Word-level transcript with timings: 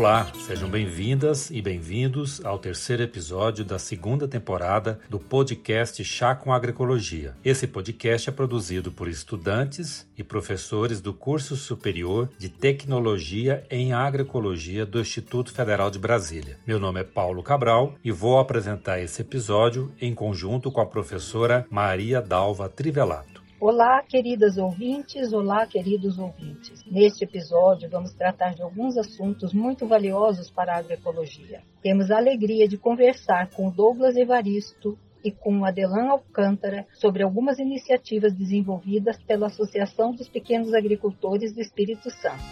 Olá, 0.00 0.32
sejam 0.46 0.66
bem-vindas 0.66 1.50
e 1.50 1.60
bem-vindos 1.60 2.42
ao 2.42 2.58
terceiro 2.58 3.02
episódio 3.02 3.66
da 3.66 3.78
segunda 3.78 4.26
temporada 4.26 4.98
do 5.10 5.18
podcast 5.18 6.02
Chá 6.02 6.34
com 6.34 6.54
Agroecologia. 6.54 7.36
Esse 7.44 7.66
podcast 7.66 8.30
é 8.30 8.32
produzido 8.32 8.90
por 8.90 9.08
estudantes 9.08 10.08
e 10.16 10.24
professores 10.24 11.02
do 11.02 11.12
curso 11.12 11.54
superior 11.54 12.30
de 12.38 12.48
Tecnologia 12.48 13.62
em 13.70 13.92
Agroecologia 13.92 14.86
do 14.86 14.98
Instituto 14.98 15.52
Federal 15.52 15.90
de 15.90 15.98
Brasília. 15.98 16.56
Meu 16.66 16.80
nome 16.80 17.00
é 17.00 17.04
Paulo 17.04 17.42
Cabral 17.42 17.94
e 18.02 18.10
vou 18.10 18.38
apresentar 18.38 19.00
esse 19.00 19.20
episódio 19.20 19.92
em 20.00 20.14
conjunto 20.14 20.72
com 20.72 20.80
a 20.80 20.86
professora 20.86 21.66
Maria 21.68 22.22
Dalva 22.22 22.70
Trivelato. 22.70 23.29
Olá, 23.60 24.02
queridas 24.02 24.56
ouvintes, 24.56 25.34
olá, 25.34 25.66
queridos 25.66 26.18
ouvintes. 26.18 26.82
Neste 26.90 27.24
episódio, 27.24 27.90
vamos 27.90 28.10
tratar 28.14 28.54
de 28.54 28.62
alguns 28.62 28.96
assuntos 28.96 29.52
muito 29.52 29.86
valiosos 29.86 30.50
para 30.50 30.72
a 30.72 30.78
agroecologia. 30.78 31.60
Temos 31.82 32.10
a 32.10 32.16
alegria 32.16 32.66
de 32.66 32.78
conversar 32.78 33.50
com 33.50 33.68
Douglas 33.68 34.16
Evaristo 34.16 34.98
e 35.22 35.30
com 35.30 35.62
Adelan 35.62 36.08
Alcântara 36.08 36.86
sobre 36.94 37.22
algumas 37.22 37.58
iniciativas 37.58 38.32
desenvolvidas 38.32 39.18
pela 39.24 39.48
Associação 39.48 40.14
dos 40.14 40.26
Pequenos 40.26 40.72
Agricultores 40.72 41.52
do 41.52 41.60
Espírito 41.60 42.08
Santo. 42.08 42.42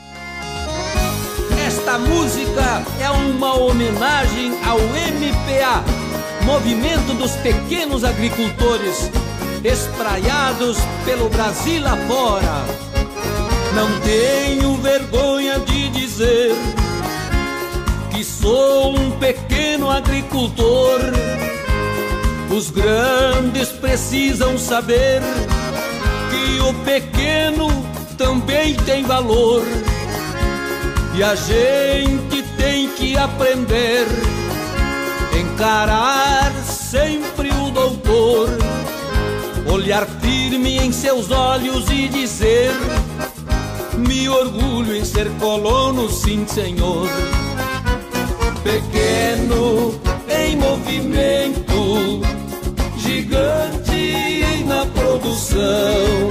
Esta 1.67 1.99
música 1.99 2.85
é 3.03 3.09
uma 3.09 3.55
homenagem 3.55 4.51
ao 4.63 4.79
MPA, 4.79 6.45
Movimento 6.45 7.17
dos 7.17 7.35
Pequenos 7.37 8.05
Agricultores 8.05 9.11
espraiados 9.65 10.79
pelo 11.05 11.29
Brasil 11.29 11.87
afora. 11.87 12.65
Não 13.75 14.01
tenho 14.01 14.75
vergonha 14.77 15.59
de 15.61 15.89
dizer 15.91 16.53
que 18.11 18.25
sou 18.25 18.97
um 18.97 19.11
pequeno 19.13 19.91
agricultor. 19.91 21.01
Os 22.51 22.71
grandes 22.71 23.69
precisam 23.69 24.57
saber 24.59 25.21
que 26.31 26.61
o 26.61 26.75
pequeno 26.85 27.69
também 28.17 28.75
tem 28.75 29.05
valor. 29.05 29.63
E 31.15 31.23
a 31.23 31.35
gente 31.35 32.43
tem 32.57 32.89
que 32.91 33.17
aprender, 33.17 34.07
encarar 35.41 36.53
sempre 36.65 37.51
o 37.51 37.71
doutor 37.71 38.49
olhar 39.71 40.07
firme 40.21 40.79
em 40.79 40.93
seus 40.93 41.31
olhos 41.31 41.89
e 41.91 42.09
dizer: 42.09 42.73
Me 43.97 44.29
orgulho 44.29 44.97
em 44.97 45.05
ser 45.05 45.29
colono, 45.39 46.09
sim, 46.09 46.47
senhor. 46.47 47.09
Pequeno 48.63 49.99
em 50.29 50.57
movimento, 50.57 52.21
gigante 52.97 54.45
na 54.67 54.85
produção, 54.87 56.29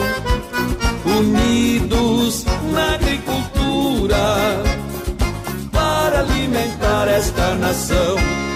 unidos 1.17 2.45
na 2.71 2.93
agricultura 2.93 4.17
para 5.71 6.19
alimentar 6.19 7.07
esta 7.07 7.55
nação. 7.55 8.46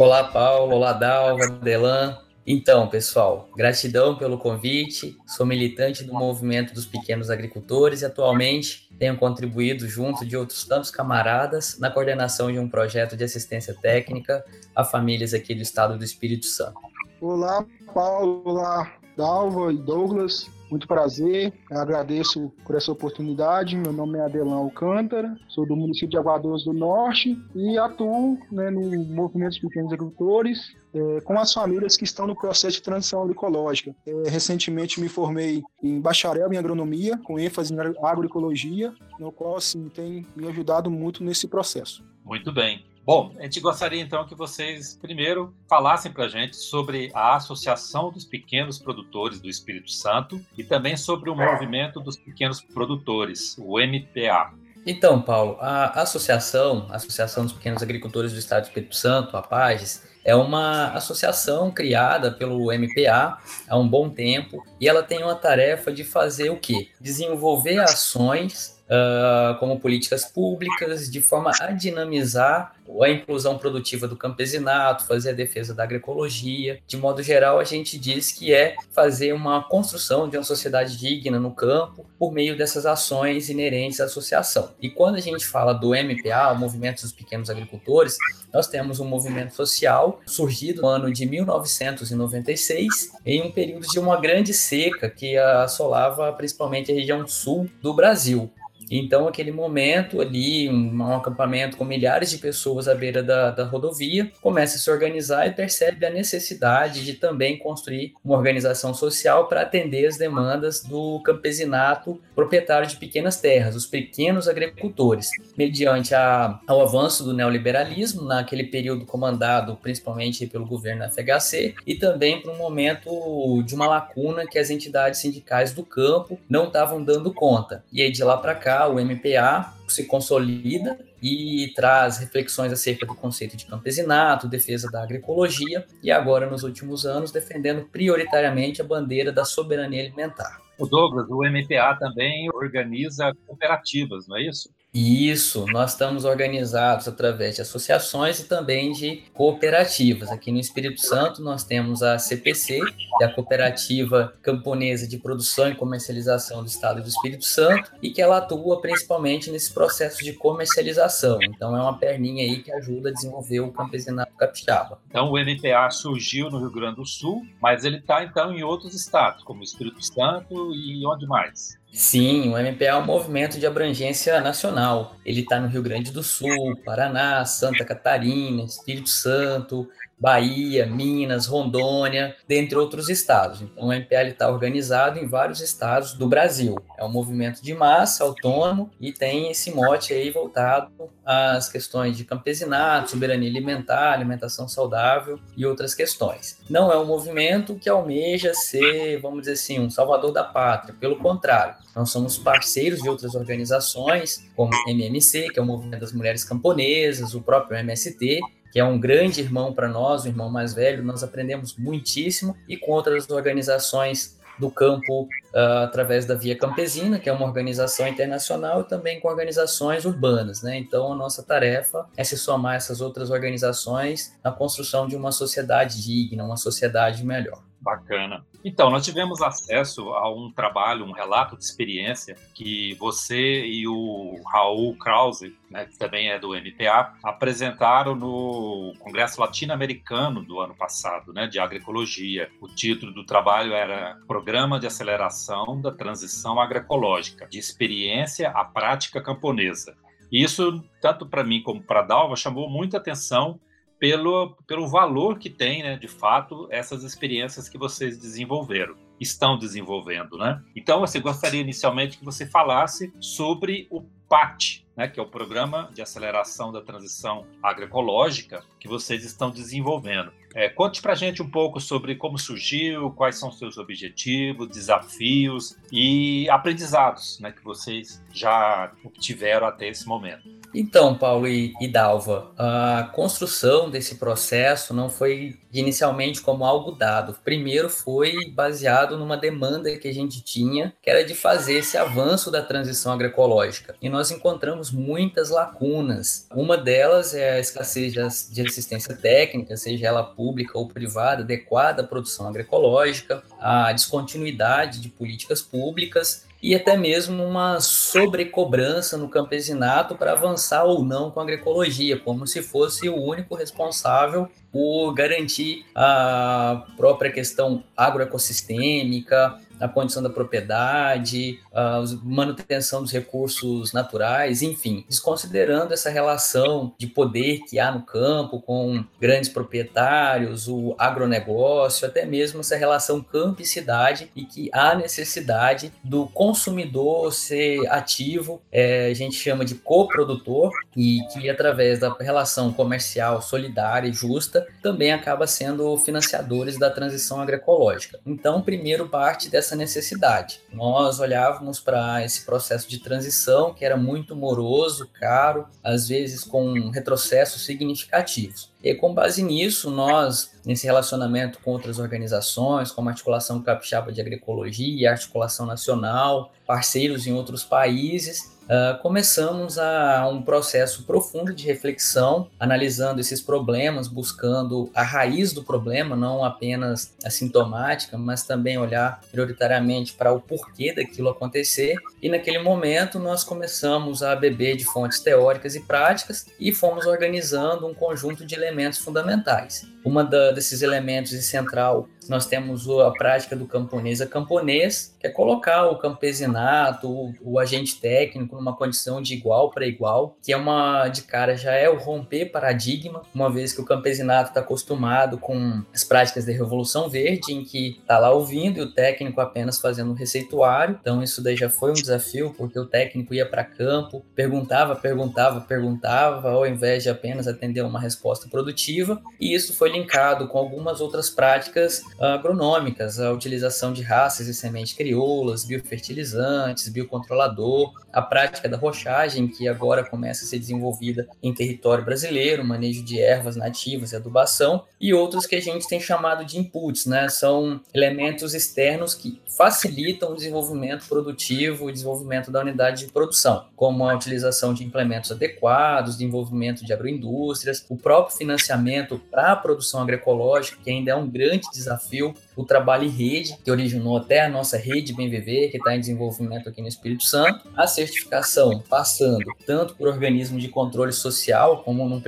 Olá, 0.00 0.24
Paulo. 0.24 0.76
Olá, 0.76 0.94
Dalva, 0.94 1.46
Delan. 1.62 2.16
Então, 2.46 2.88
pessoal, 2.88 3.50
gratidão 3.54 4.16
pelo 4.16 4.38
convite. 4.38 5.14
Sou 5.26 5.44
militante 5.44 6.02
do 6.04 6.14
movimento 6.14 6.72
dos 6.72 6.86
pequenos 6.86 7.28
agricultores 7.28 8.00
e 8.00 8.06
atualmente 8.06 8.88
tenho 8.98 9.18
contribuído 9.18 9.86
junto 9.86 10.24
de 10.24 10.38
outros 10.38 10.64
tantos 10.64 10.90
camaradas 10.90 11.78
na 11.78 11.90
coordenação 11.90 12.50
de 12.50 12.58
um 12.58 12.66
projeto 12.66 13.14
de 13.14 13.24
assistência 13.24 13.74
técnica 13.74 14.42
a 14.74 14.82
famílias 14.84 15.34
aqui 15.34 15.54
do 15.54 15.60
estado 15.60 15.98
do 15.98 16.02
Espírito 16.02 16.46
Santo. 16.46 16.80
Olá, 17.20 17.62
Paulo. 17.92 18.40
Olá, 18.46 18.90
Dalva 19.18 19.70
e 19.70 19.76
Douglas. 19.76 20.48
Muito 20.70 20.86
prazer, 20.86 21.52
agradeço 21.70 22.52
por 22.64 22.76
essa 22.76 22.92
oportunidade. 22.92 23.76
Meu 23.76 23.92
nome 23.92 24.18
é 24.18 24.22
Adelan 24.22 24.56
Alcântara, 24.56 25.36
sou 25.48 25.66
do 25.66 25.74
município 25.74 26.10
de 26.10 26.16
Aguadores 26.16 26.64
do 26.64 26.72
Norte 26.72 27.36
e 27.54 27.76
atuo 27.76 28.38
né, 28.52 28.70
no 28.70 29.04
movimento 29.04 29.50
dos 29.50 29.58
pequenos 29.58 29.92
agricultores 29.92 30.74
é, 30.94 31.20
com 31.22 31.38
as 31.38 31.52
famílias 31.52 31.96
que 31.96 32.04
estão 32.04 32.26
no 32.26 32.36
processo 32.36 32.76
de 32.76 32.82
transição 32.82 33.22
agroecológica. 33.22 33.94
É, 34.06 34.30
recentemente 34.30 35.00
me 35.00 35.08
formei 35.08 35.62
em 35.82 36.00
bacharel 36.00 36.52
em 36.52 36.56
agronomia, 36.56 37.18
com 37.18 37.38
ênfase 37.38 37.74
em 37.74 37.78
agroecologia, 38.02 38.92
no 39.18 39.32
qual 39.32 39.56
assim, 39.56 39.88
tem 39.88 40.26
me 40.36 40.48
ajudado 40.48 40.90
muito 40.90 41.24
nesse 41.24 41.48
processo. 41.48 42.04
Muito 42.24 42.52
bem. 42.52 42.89
Bom, 43.10 43.34
a 43.40 43.42
gente 43.42 43.58
gostaria 43.58 44.00
então 44.00 44.24
que 44.24 44.36
vocês 44.36 44.94
primeiro 44.94 45.52
falassem 45.68 46.12
para 46.12 46.26
a 46.26 46.28
gente 46.28 46.54
sobre 46.54 47.10
a 47.12 47.34
Associação 47.34 48.08
dos 48.08 48.24
Pequenos 48.24 48.78
Produtores 48.78 49.40
do 49.40 49.48
Espírito 49.48 49.90
Santo 49.90 50.40
e 50.56 50.62
também 50.62 50.96
sobre 50.96 51.28
o 51.28 51.34
movimento 51.34 51.98
dos 51.98 52.16
pequenos 52.16 52.60
produtores, 52.60 53.58
o 53.58 53.80
MPA. 53.80 54.52
Então, 54.86 55.20
Paulo, 55.20 55.56
a 55.58 55.86
associação, 56.02 56.86
a 56.88 56.94
Associação 56.94 57.42
dos 57.42 57.52
Pequenos 57.52 57.82
Agricultores 57.82 58.32
do 58.32 58.38
Estado 58.38 58.62
do 58.62 58.68
Espírito 58.68 58.94
Santo, 58.94 59.36
a 59.36 59.42
PAGES, 59.42 60.08
é 60.24 60.36
uma 60.36 60.92
associação 60.92 61.72
criada 61.72 62.30
pelo 62.30 62.72
MPA 62.72 63.38
há 63.68 63.76
um 63.76 63.88
bom 63.88 64.08
tempo 64.08 64.64
e 64.80 64.88
ela 64.88 65.02
tem 65.02 65.20
uma 65.20 65.34
tarefa 65.34 65.90
de 65.90 66.04
fazer 66.04 66.50
o 66.50 66.58
quê? 66.58 66.90
Desenvolver 67.00 67.80
ações 67.80 68.79
uh, 68.90 69.58
como 69.58 69.78
políticas 69.78 70.24
públicas, 70.24 71.10
de 71.10 71.22
forma 71.22 71.52
a 71.60 71.70
dinamizar 71.70 72.74
a 73.00 73.08
inclusão 73.08 73.56
produtiva 73.56 74.08
do 74.08 74.16
campesinato, 74.16 75.06
fazer 75.06 75.30
a 75.30 75.32
defesa 75.32 75.72
da 75.72 75.84
agroecologia. 75.84 76.80
De 76.86 76.96
modo 76.96 77.22
geral, 77.22 77.60
a 77.60 77.64
gente 77.64 77.96
diz 77.96 78.32
que 78.32 78.52
é 78.52 78.74
fazer 78.90 79.32
uma 79.32 79.62
construção 79.62 80.28
de 80.28 80.36
uma 80.36 80.42
sociedade 80.42 80.98
digna 80.98 81.38
no 81.38 81.52
campo 81.52 82.04
por 82.18 82.32
meio 82.32 82.58
dessas 82.58 82.84
ações 82.84 83.48
inerentes 83.48 84.00
à 84.00 84.04
associação. 84.04 84.72
E 84.82 84.90
quando 84.90 85.14
a 85.14 85.20
gente 85.20 85.46
fala 85.46 85.72
do 85.72 85.90
MPA, 85.90 86.50
o 86.52 86.58
Movimento 86.58 87.02
dos 87.02 87.12
Pequenos 87.12 87.48
Agricultores, 87.48 88.16
nós 88.52 88.66
temos 88.66 88.98
um 88.98 89.04
movimento 89.04 89.54
social 89.54 90.20
surgido 90.26 90.82
no 90.82 90.88
ano 90.88 91.12
de 91.12 91.24
1996, 91.26 93.12
em 93.24 93.42
um 93.42 93.52
período 93.52 93.86
de 93.86 94.00
uma 94.00 94.20
grande 94.20 94.52
seca 94.52 95.08
que 95.08 95.36
assolava 95.38 96.32
principalmente 96.32 96.90
a 96.90 96.94
região 96.94 97.26
sul 97.26 97.68
do 97.80 97.94
Brasil. 97.94 98.50
Então, 98.90 99.28
aquele 99.28 99.52
momento 99.52 100.20
ali, 100.20 100.68
um, 100.68 100.96
um, 100.96 101.14
acampamento 101.14 101.76
com 101.76 101.84
milhares 101.84 102.30
de 102.30 102.38
pessoas 102.38 102.88
à 102.88 102.94
beira 102.94 103.22
da, 103.22 103.50
da 103.52 103.64
rodovia, 103.64 104.32
começa 104.40 104.76
a 104.76 104.80
se 104.80 104.90
organizar 104.90 105.46
e 105.46 105.52
percebe 105.52 106.04
a 106.04 106.10
necessidade 106.10 107.04
de 107.04 107.14
também 107.14 107.56
construir 107.56 108.14
uma 108.24 108.36
organização 108.36 108.92
social 108.92 109.46
para 109.46 109.62
atender 109.62 110.06
as 110.06 110.16
demandas 110.16 110.82
do 110.82 111.20
campesinato 111.22 112.20
proprietário 112.34 112.88
de 112.88 112.96
pequenas 112.96 113.40
terras, 113.40 113.76
os 113.76 113.86
pequenos 113.86 114.48
agricultores, 114.48 115.30
mediante 115.56 116.14
a, 116.14 116.58
ao 116.66 116.80
avanço 116.82 117.22
do 117.22 117.32
neoliberalismo, 117.32 118.24
naquele 118.24 118.64
período 118.64 119.06
comandado 119.06 119.76
principalmente 119.76 120.46
pelo 120.46 120.66
governo 120.66 121.04
FHC, 121.04 121.74
e 121.86 121.94
também 121.94 122.40
para 122.40 122.52
um 122.52 122.56
momento 122.56 123.62
de 123.64 123.74
uma 123.74 123.86
lacuna 123.86 124.46
que 124.46 124.58
as 124.58 124.70
entidades 124.70 125.20
sindicais 125.20 125.72
do 125.72 125.84
campo 125.84 126.38
não 126.48 126.64
estavam 126.64 127.02
dando 127.02 127.32
conta. 127.32 127.84
E 127.92 128.02
aí, 128.02 128.10
de 128.10 128.24
lá 128.24 128.36
para 128.36 128.54
cá, 128.54 128.79
o 128.88 129.00
MPA 129.00 129.74
se 129.88 130.04
consolida 130.06 130.98
e 131.22 131.72
traz 131.74 132.18
reflexões 132.18 132.72
acerca 132.72 133.04
do 133.04 133.14
conceito 133.14 133.56
de 133.56 133.66
campesinato, 133.66 134.48
defesa 134.48 134.90
da 134.90 135.02
agroecologia 135.02 135.84
e 136.02 136.10
agora, 136.10 136.48
nos 136.48 136.62
últimos 136.62 137.04
anos, 137.04 137.30
defendendo 137.30 137.86
prioritariamente 137.86 138.80
a 138.80 138.84
bandeira 138.84 139.30
da 139.32 139.44
soberania 139.44 140.02
alimentar. 140.02 140.60
O 140.78 140.86
Douglas, 140.86 141.26
o 141.28 141.44
MPA 141.44 141.96
também 141.98 142.48
organiza 142.54 143.34
cooperativas, 143.46 144.26
não 144.26 144.36
é 144.36 144.42
isso? 144.42 144.70
Isso, 144.92 145.66
nós 145.66 145.92
estamos 145.92 146.24
organizados 146.24 147.06
através 147.06 147.54
de 147.54 147.62
associações 147.62 148.40
e 148.40 148.48
também 148.48 148.90
de 148.90 149.22
cooperativas. 149.32 150.30
Aqui 150.30 150.50
no 150.50 150.58
Espírito 150.58 151.00
Santo 151.00 151.40
nós 151.40 151.62
temos 151.62 152.02
a 152.02 152.18
CPC, 152.18 152.80
que 152.80 153.22
é 153.22 153.26
a 153.26 153.32
Cooperativa 153.32 154.34
Camponesa 154.42 155.06
de 155.06 155.16
Produção 155.16 155.70
e 155.70 155.76
Comercialização 155.76 156.62
do 156.62 156.68
Estado 156.68 157.02
do 157.02 157.08
Espírito 157.08 157.44
Santo, 157.44 157.92
e 158.02 158.10
que 158.10 158.20
ela 158.20 158.38
atua 158.38 158.80
principalmente 158.80 159.48
nesse 159.48 159.72
processo 159.72 160.24
de 160.24 160.32
comercialização. 160.32 161.38
Então 161.40 161.76
é 161.76 161.80
uma 161.80 161.96
perninha 161.96 162.42
aí 162.42 162.60
que 162.60 162.72
ajuda 162.72 163.10
a 163.10 163.12
desenvolver 163.12 163.60
o 163.60 163.70
campesinato 163.70 164.32
capixaba. 164.36 164.98
Então 165.08 165.30
o 165.30 165.38
MPA 165.38 165.88
surgiu 165.92 166.50
no 166.50 166.58
Rio 166.58 166.72
Grande 166.72 166.96
do 166.96 167.06
Sul, 167.06 167.46
mas 167.62 167.84
ele 167.84 167.98
está 167.98 168.24
então 168.24 168.52
em 168.52 168.64
outros 168.64 168.92
estados, 168.92 169.44
como 169.44 169.62
Espírito 169.62 170.04
Santo 170.04 170.74
e 170.74 171.06
onde 171.06 171.26
mais? 171.28 171.79
Sim, 171.92 172.50
o 172.50 172.56
MPA 172.56 172.84
é 172.84 172.96
um 172.96 173.04
movimento 173.04 173.58
de 173.58 173.66
abrangência 173.66 174.40
nacional. 174.40 175.16
Ele 175.24 175.40
está 175.40 175.58
no 175.58 175.66
Rio 175.66 175.82
Grande 175.82 176.12
do 176.12 176.22
Sul, 176.22 176.76
Paraná, 176.84 177.44
Santa 177.44 177.84
Catarina, 177.84 178.62
Espírito 178.62 179.08
Santo, 179.08 179.88
Bahia, 180.20 180.84
Minas, 180.84 181.46
Rondônia, 181.46 182.36
dentre 182.46 182.76
outros 182.76 183.08
estados. 183.08 183.62
Então, 183.62 183.88
o 183.88 183.92
MPA 183.92 184.24
está 184.24 184.50
organizado 184.50 185.18
em 185.18 185.26
vários 185.26 185.60
estados 185.60 186.12
do 186.12 186.28
Brasil. 186.28 186.76
É 186.98 187.04
um 187.04 187.10
movimento 187.10 187.62
de 187.62 187.72
massa, 187.72 188.22
autônomo, 188.22 188.90
e 189.00 189.12
tem 189.12 189.50
esse 189.50 189.70
mote 189.70 190.12
aí 190.12 190.30
voltado 190.30 190.90
às 191.24 191.68
questões 191.68 192.16
de 192.16 192.24
campesinato, 192.24 193.10
soberania 193.10 193.48
alimentar, 193.48 194.12
alimentação 194.12 194.68
saudável 194.68 195.40
e 195.56 195.64
outras 195.64 195.94
questões. 195.94 196.58
Não 196.68 196.92
é 196.92 196.98
um 196.98 197.06
movimento 197.06 197.76
que 197.76 197.88
almeja 197.88 198.52
ser, 198.52 199.20
vamos 199.20 199.40
dizer 199.40 199.52
assim, 199.52 199.80
um 199.80 199.88
salvador 199.88 200.32
da 200.32 200.44
pátria. 200.44 200.94
Pelo 201.00 201.16
contrário, 201.16 201.76
nós 201.94 202.10
somos 202.10 202.36
parceiros 202.36 203.00
de 203.00 203.08
outras 203.08 203.34
organizações, 203.34 204.48
como 204.54 204.70
MMC, 204.86 205.48
que 205.50 205.58
é 205.58 205.62
o 205.62 205.66
Movimento 205.66 206.00
das 206.00 206.12
Mulheres 206.12 206.44
Camponesas, 206.44 207.34
o 207.34 207.40
próprio 207.40 207.78
MST, 207.78 208.40
que 208.72 208.78
é 208.78 208.84
um 208.84 208.98
grande 208.98 209.40
irmão 209.40 209.72
para 209.72 209.88
nós, 209.88 210.24
o 210.24 210.28
irmão 210.28 210.50
mais 210.50 210.74
velho, 210.74 211.02
nós 211.02 211.22
aprendemos 211.22 211.76
muitíssimo, 211.76 212.56
e 212.68 212.76
com 212.76 212.92
outras 212.92 213.28
organizações 213.30 214.38
do 214.60 214.70
campo 214.70 215.22
uh, 215.22 215.84
através 215.84 216.26
da 216.26 216.34
Via 216.34 216.56
Campesina, 216.56 217.18
que 217.18 217.28
é 217.28 217.32
uma 217.32 217.46
organização 217.46 218.06
internacional, 218.06 218.82
e 218.82 218.84
também 218.84 219.18
com 219.18 219.26
organizações 219.26 220.04
urbanas. 220.04 220.62
Né? 220.62 220.76
Então, 220.76 221.12
a 221.12 221.16
nossa 221.16 221.42
tarefa 221.42 222.06
é 222.16 222.22
se 222.22 222.36
somar 222.36 222.76
essas 222.76 223.00
outras 223.00 223.30
organizações 223.30 224.38
na 224.44 224.52
construção 224.52 225.08
de 225.08 225.16
uma 225.16 225.32
sociedade 225.32 226.02
digna, 226.02 226.44
uma 226.44 226.58
sociedade 226.58 227.24
melhor. 227.24 227.69
Bacana. 227.80 228.44
Então, 228.62 228.90
nós 228.90 229.04
tivemos 229.04 229.40
acesso 229.40 230.10
a 230.10 230.30
um 230.30 230.52
trabalho, 230.52 231.06
um 231.06 231.12
relato 231.12 231.56
de 231.56 231.64
experiência 231.64 232.36
que 232.54 232.94
você 232.94 233.64
e 233.64 233.88
o 233.88 234.38
Raul 234.46 234.94
Krause, 234.98 235.56
né, 235.70 235.86
que 235.86 235.96
também 235.98 236.30
é 236.30 236.38
do 236.38 236.50
MPA, 236.50 237.14
apresentaram 237.24 238.14
no 238.14 238.92
Congresso 238.98 239.40
Latino-Americano 239.40 240.44
do 240.44 240.60
ano 240.60 240.74
passado, 240.74 241.32
né, 241.32 241.46
de 241.46 241.58
agroecologia. 241.58 242.50
O 242.60 242.68
título 242.68 243.12
do 243.12 243.24
trabalho 243.24 243.72
era 243.72 244.18
Programa 244.26 244.78
de 244.78 244.86
Aceleração 244.86 245.80
da 245.80 245.90
Transição 245.90 246.60
Agroecológica, 246.60 247.46
de 247.48 247.58
Experiência 247.58 248.50
à 248.50 248.62
Prática 248.62 249.22
Camponesa. 249.22 249.96
Isso, 250.30 250.84
tanto 251.00 251.26
para 251.26 251.42
mim 251.42 251.62
como 251.62 251.82
para 251.82 252.00
a 252.00 252.04
Dalva, 252.04 252.36
chamou 252.36 252.68
muita 252.68 252.98
atenção 252.98 253.58
pelo, 254.00 254.56
pelo 254.66 254.88
valor 254.88 255.38
que 255.38 255.50
tem, 255.50 255.82
né, 255.82 255.96
de 255.96 256.08
fato, 256.08 256.66
essas 256.70 257.04
experiências 257.04 257.68
que 257.68 257.76
vocês 257.76 258.18
desenvolveram, 258.18 258.96
estão 259.20 259.58
desenvolvendo, 259.58 260.38
né? 260.38 260.60
Então, 260.74 261.04
assim, 261.04 261.20
gostaria 261.20 261.60
inicialmente 261.60 262.16
que 262.16 262.24
você 262.24 262.46
falasse 262.46 263.12
sobre 263.20 263.86
o 263.90 264.02
PAT, 264.26 264.86
né, 264.96 265.06
que 265.06 265.20
é 265.20 265.22
o 265.22 265.26
Programa 265.26 265.90
de 265.92 266.00
Aceleração 266.00 266.72
da 266.72 266.80
Transição 266.80 267.44
Agroecológica 267.62 268.64
que 268.78 268.88
vocês 268.88 269.24
estão 269.24 269.50
desenvolvendo. 269.50 270.32
É, 270.54 270.68
conte 270.68 271.02
para 271.02 271.14
gente 271.14 271.42
um 271.42 271.50
pouco 271.50 271.78
sobre 271.78 272.14
como 272.14 272.38
surgiu, 272.38 273.10
quais 273.10 273.38
são 273.38 273.52
seus 273.52 273.76
objetivos, 273.76 274.68
desafios 274.68 275.76
e 275.92 276.48
aprendizados 276.48 277.38
né, 277.40 277.52
que 277.52 277.62
vocês 277.62 278.24
já 278.32 278.92
obtiveram 279.04 279.66
até 279.66 279.88
esse 279.88 280.06
momento. 280.06 280.59
Então, 280.74 281.14
Paulo 281.16 281.48
e, 281.48 281.72
e 281.80 281.88
Dalva, 281.88 282.50
a 282.56 283.10
construção 283.12 283.90
desse 283.90 284.16
processo 284.16 284.94
não 284.94 285.10
foi 285.10 285.58
inicialmente 285.72 286.40
como 286.40 286.64
algo 286.64 286.92
dado. 286.92 287.36
Primeiro 287.44 287.88
foi 287.88 288.50
baseado 288.50 289.16
numa 289.16 289.36
demanda 289.36 289.96
que 289.96 290.08
a 290.08 290.14
gente 290.14 290.42
tinha, 290.42 290.94
que 291.02 291.10
era 291.10 291.24
de 291.24 291.34
fazer 291.34 291.74
esse 291.74 291.96
avanço 291.96 292.50
da 292.50 292.62
transição 292.62 293.12
agroecológica. 293.12 293.94
E 294.00 294.08
nós 294.08 294.30
encontramos 294.30 294.90
muitas 294.90 295.50
lacunas. 295.50 296.46
Uma 296.54 296.76
delas 296.76 297.34
é 297.34 297.52
a 297.52 297.60
escassez 297.60 298.12
de 298.12 298.62
assistência 298.62 299.16
técnica, 299.16 299.76
seja 299.76 300.06
ela 300.06 300.22
pública 300.22 300.78
ou 300.78 300.88
privada, 300.88 301.42
adequada 301.42 302.02
à 302.02 302.06
produção 302.06 302.48
agroecológica, 302.48 303.42
a 303.60 303.92
descontinuidade 303.92 305.00
de 305.00 305.08
políticas 305.08 305.60
públicas 305.62 306.44
e 306.62 306.74
até 306.74 306.96
mesmo 306.96 307.42
uma 307.42 307.80
sobrecobrança 307.80 309.16
no 309.16 309.28
campesinato 309.28 310.14
para 310.14 310.32
avançar 310.32 310.84
ou 310.84 311.04
não 311.04 311.30
com 311.30 311.40
a 311.40 311.42
agroecologia, 311.42 312.18
como 312.18 312.46
se 312.46 312.62
fosse 312.62 313.08
o 313.08 313.16
único 313.16 313.54
responsável 313.54 314.48
por 314.70 315.12
garantir 315.14 315.86
a 315.94 316.86
própria 316.96 317.32
questão 317.32 317.82
agroecossistêmica, 317.96 319.58
a 319.80 319.88
condição 319.88 320.22
da 320.22 320.30
propriedade, 320.30 321.58
a 321.72 322.02
manutenção 322.22 323.02
dos 323.02 323.12
recursos 323.12 323.92
naturais, 323.92 324.62
enfim, 324.62 325.04
desconsiderando 325.08 325.94
essa 325.94 326.10
relação 326.10 326.92
de 326.98 327.06
poder 327.06 327.60
que 327.68 327.78
há 327.78 327.90
no 327.90 328.02
campo 328.02 328.60
com 328.60 329.04
grandes 329.20 329.48
proprietários, 329.48 330.68
o 330.68 330.94
agronegócio, 330.98 332.06
até 332.06 332.24
mesmo 332.24 332.60
essa 332.60 332.76
relação 332.76 333.20
campo 333.22 333.62
e 333.62 333.66
cidade 333.66 334.30
e 334.34 334.44
que 334.44 334.70
há 334.72 334.94
necessidade 334.94 335.92
do 336.02 336.26
consumidor 336.26 337.32
ser 337.32 337.86
ativo, 337.88 338.60
é, 338.70 339.06
a 339.06 339.14
gente 339.14 339.36
chama 339.36 339.64
de 339.64 339.74
coprodutor 339.74 340.70
e 340.96 341.20
que 341.32 341.48
através 341.48 341.98
da 341.98 342.14
relação 342.20 342.72
comercial 342.72 343.40
solidária 343.40 344.08
e 344.08 344.12
justa 344.12 344.66
também 344.82 345.12
acaba 345.12 345.46
sendo 345.46 345.96
financiadores 345.98 346.78
da 346.78 346.90
transição 346.90 347.40
agroecológica. 347.40 348.18
Então, 348.26 348.62
primeiro 348.62 349.08
parte 349.08 349.48
dessa 349.48 349.69
essa 349.70 349.76
necessidade. 349.76 350.60
Nós 350.72 351.20
olhávamos 351.20 351.78
para 351.78 352.24
esse 352.24 352.44
processo 352.44 352.88
de 352.88 352.98
transição 352.98 353.72
que 353.72 353.84
era 353.84 353.96
muito 353.96 354.34
moroso, 354.34 355.08
caro, 355.18 355.66
às 355.82 356.08
vezes 356.08 356.42
com 356.42 356.90
retrocessos 356.90 357.64
significativos. 357.64 358.70
E 358.82 358.94
com 358.94 359.14
base 359.14 359.42
nisso, 359.42 359.90
nós, 359.90 360.58
nesse 360.64 360.86
relacionamento 360.86 361.60
com 361.60 361.70
outras 361.70 361.98
organizações, 361.98 362.90
como 362.90 363.08
a 363.08 363.12
Articulação 363.12 363.62
Capixaba 363.62 364.12
de 364.12 364.20
Agroecologia, 364.20 365.12
Articulação 365.12 365.66
Nacional, 365.66 366.52
parceiros 366.66 367.26
em 367.26 367.32
outros 367.32 367.62
países, 367.62 368.58
uh, 368.70 369.02
começamos 369.02 369.76
a 369.78 370.26
um 370.28 370.40
processo 370.40 371.02
profundo 371.02 371.52
de 371.52 371.66
reflexão, 371.66 372.48
analisando 372.58 373.20
esses 373.20 373.40
problemas, 373.40 374.06
buscando 374.06 374.90
a 374.94 375.02
raiz 375.02 375.52
do 375.52 375.64
problema, 375.64 376.14
não 376.14 376.44
apenas 376.44 377.12
a 377.24 377.30
sintomática, 377.30 378.16
mas 378.16 378.44
também 378.44 378.78
olhar 378.78 379.20
prioritariamente 379.30 380.12
para 380.12 380.32
o 380.32 380.40
porquê 380.40 380.94
daquilo 380.94 381.28
acontecer. 381.28 381.96
E 382.22 382.28
naquele 382.28 382.60
momento 382.60 383.18
nós 383.18 383.42
começamos 383.42 384.22
a 384.22 384.36
beber 384.36 384.76
de 384.76 384.84
fontes 384.84 385.18
teóricas 385.20 385.74
e 385.74 385.80
práticas 385.80 386.46
e 386.58 386.72
fomos 386.72 387.06
organizando 387.06 387.86
um 387.86 387.94
conjunto 387.94 388.46
de 388.46 388.54
elementos 388.54 389.00
fundamentais. 389.00 389.86
Uma 390.04 390.24
da, 390.24 390.52
desses 390.52 390.82
elementos 390.82 391.32
e 391.32 391.42
central 391.42 392.08
nós 392.30 392.46
temos 392.46 392.88
a 392.88 393.10
prática 393.10 393.56
do 393.56 393.66
camponês 393.66 394.20
a 394.20 394.26
camponês, 394.26 395.16
que 395.18 395.26
é 395.26 395.30
colocar 395.30 395.88
o 395.88 395.98
campesinato, 395.98 397.10
o, 397.10 397.34
o 397.42 397.58
agente 397.58 398.00
técnico 398.00 398.54
numa 398.54 398.76
condição 398.76 399.20
de 399.20 399.34
igual 399.34 399.70
para 399.70 399.84
igual, 399.84 400.36
que 400.40 400.52
é 400.52 400.56
uma 400.56 401.08
de 401.08 401.22
cara 401.22 401.56
já 401.56 401.72
é 401.72 401.90
o 401.90 401.98
romper 401.98 402.46
paradigma, 402.46 403.22
uma 403.34 403.50
vez 403.50 403.72
que 403.72 403.80
o 403.80 403.84
campesinato 403.84 404.50
está 404.50 404.60
acostumado 404.60 405.38
com 405.38 405.82
as 405.92 406.04
práticas 406.04 406.44
de 406.44 406.52
revolução 406.52 407.08
verde, 407.08 407.52
em 407.52 407.64
que 407.64 407.98
está 408.00 408.16
lá 408.18 408.30
ouvindo 408.30 408.78
e 408.78 408.82
o 408.82 408.92
técnico 408.92 409.40
apenas 409.40 409.80
fazendo 409.80 410.12
um 410.12 410.14
receituário. 410.14 410.98
Então 411.00 411.20
isso 411.24 411.42
daí 411.42 411.56
já 411.56 411.68
foi 411.68 411.90
um 411.90 411.94
desafio, 411.94 412.54
porque 412.56 412.78
o 412.78 412.86
técnico 412.86 413.34
ia 413.34 413.44
para 413.44 413.64
campo, 413.64 414.24
perguntava, 414.36 414.94
perguntava, 414.94 415.60
perguntava, 415.62 416.50
ao 416.50 416.64
invés 416.64 417.02
de 417.02 417.10
apenas 417.10 417.48
atender 417.48 417.82
uma 417.82 417.98
resposta 417.98 418.48
produtiva, 418.48 419.20
e 419.40 419.52
isso 419.52 419.74
foi 419.74 419.90
linkado 419.90 420.46
com 420.46 420.58
algumas 420.58 421.00
outras 421.00 421.28
práticas 421.28 422.02
agronômicas, 422.20 423.18
a 423.18 423.32
utilização 423.32 423.92
de 423.92 424.02
raças 424.02 424.46
e 424.46 424.52
sementes 424.52 424.92
crioulas, 424.92 425.64
biofertilizantes, 425.64 426.88
biocontrolador, 426.88 427.94
a 428.12 428.20
prática 428.20 428.68
da 428.68 428.76
rochagem, 428.76 429.48
que 429.48 429.66
agora 429.66 430.04
começa 430.04 430.44
a 430.44 430.48
ser 430.48 430.58
desenvolvida 430.58 431.26
em 431.42 431.54
território 431.54 432.04
brasileiro, 432.04 432.64
manejo 432.64 433.02
de 433.02 433.20
ervas 433.20 433.56
nativas 433.56 434.12
e 434.12 434.16
adubação, 434.16 434.84
e 435.00 435.14
outros 435.14 435.46
que 435.46 435.56
a 435.56 435.60
gente 435.60 435.88
tem 435.88 435.98
chamado 435.98 436.44
de 436.44 436.58
inputs, 436.58 437.06
né? 437.06 437.28
São 437.28 437.80
elementos 437.94 438.54
externos 438.54 439.14
que 439.14 439.40
facilitam 439.56 440.32
o 440.32 440.34
desenvolvimento 440.34 441.06
produtivo 441.08 441.88
e 441.88 441.92
desenvolvimento 441.92 442.50
da 442.50 442.60
unidade 442.60 443.06
de 443.06 443.12
produção, 443.12 443.66
como 443.74 444.08
a 444.08 444.14
utilização 444.14 444.74
de 444.74 444.84
implementos 444.84 445.32
adequados, 445.32 446.18
desenvolvimento 446.18 446.84
de 446.84 446.92
agroindústrias, 446.92 447.84
o 447.88 447.96
próprio 447.96 448.36
financiamento 448.36 449.18
para 449.30 449.52
a 449.52 449.56
produção 449.56 450.02
agroecológica, 450.02 450.78
que 450.82 450.90
ainda 450.90 451.12
é 451.12 451.14
um 451.14 451.28
grande 451.28 451.66
desafio, 451.72 452.09
o 452.56 452.64
trabalho 452.64 453.04
em 453.04 453.08
rede, 453.08 453.56
que 453.64 453.70
originou 453.70 454.16
até 454.16 454.44
a 454.44 454.48
nossa 454.48 454.76
rede 454.76 455.14
Bem 455.14 455.28
Viver, 455.28 455.70
que 455.70 455.76
está 455.76 455.94
em 455.94 456.00
desenvolvimento 456.00 456.68
aqui 456.68 456.80
no 456.82 456.88
Espírito 456.88 457.24
Santo, 457.24 457.70
a 457.76 457.86
certificação 457.86 458.82
passando 458.88 459.44
tanto 459.66 459.94
por 459.94 460.08
organismo 460.08 460.58
de 460.58 460.68
controle 460.68 461.12
social, 461.12 461.82
como 461.82 462.08
num, 462.08 462.22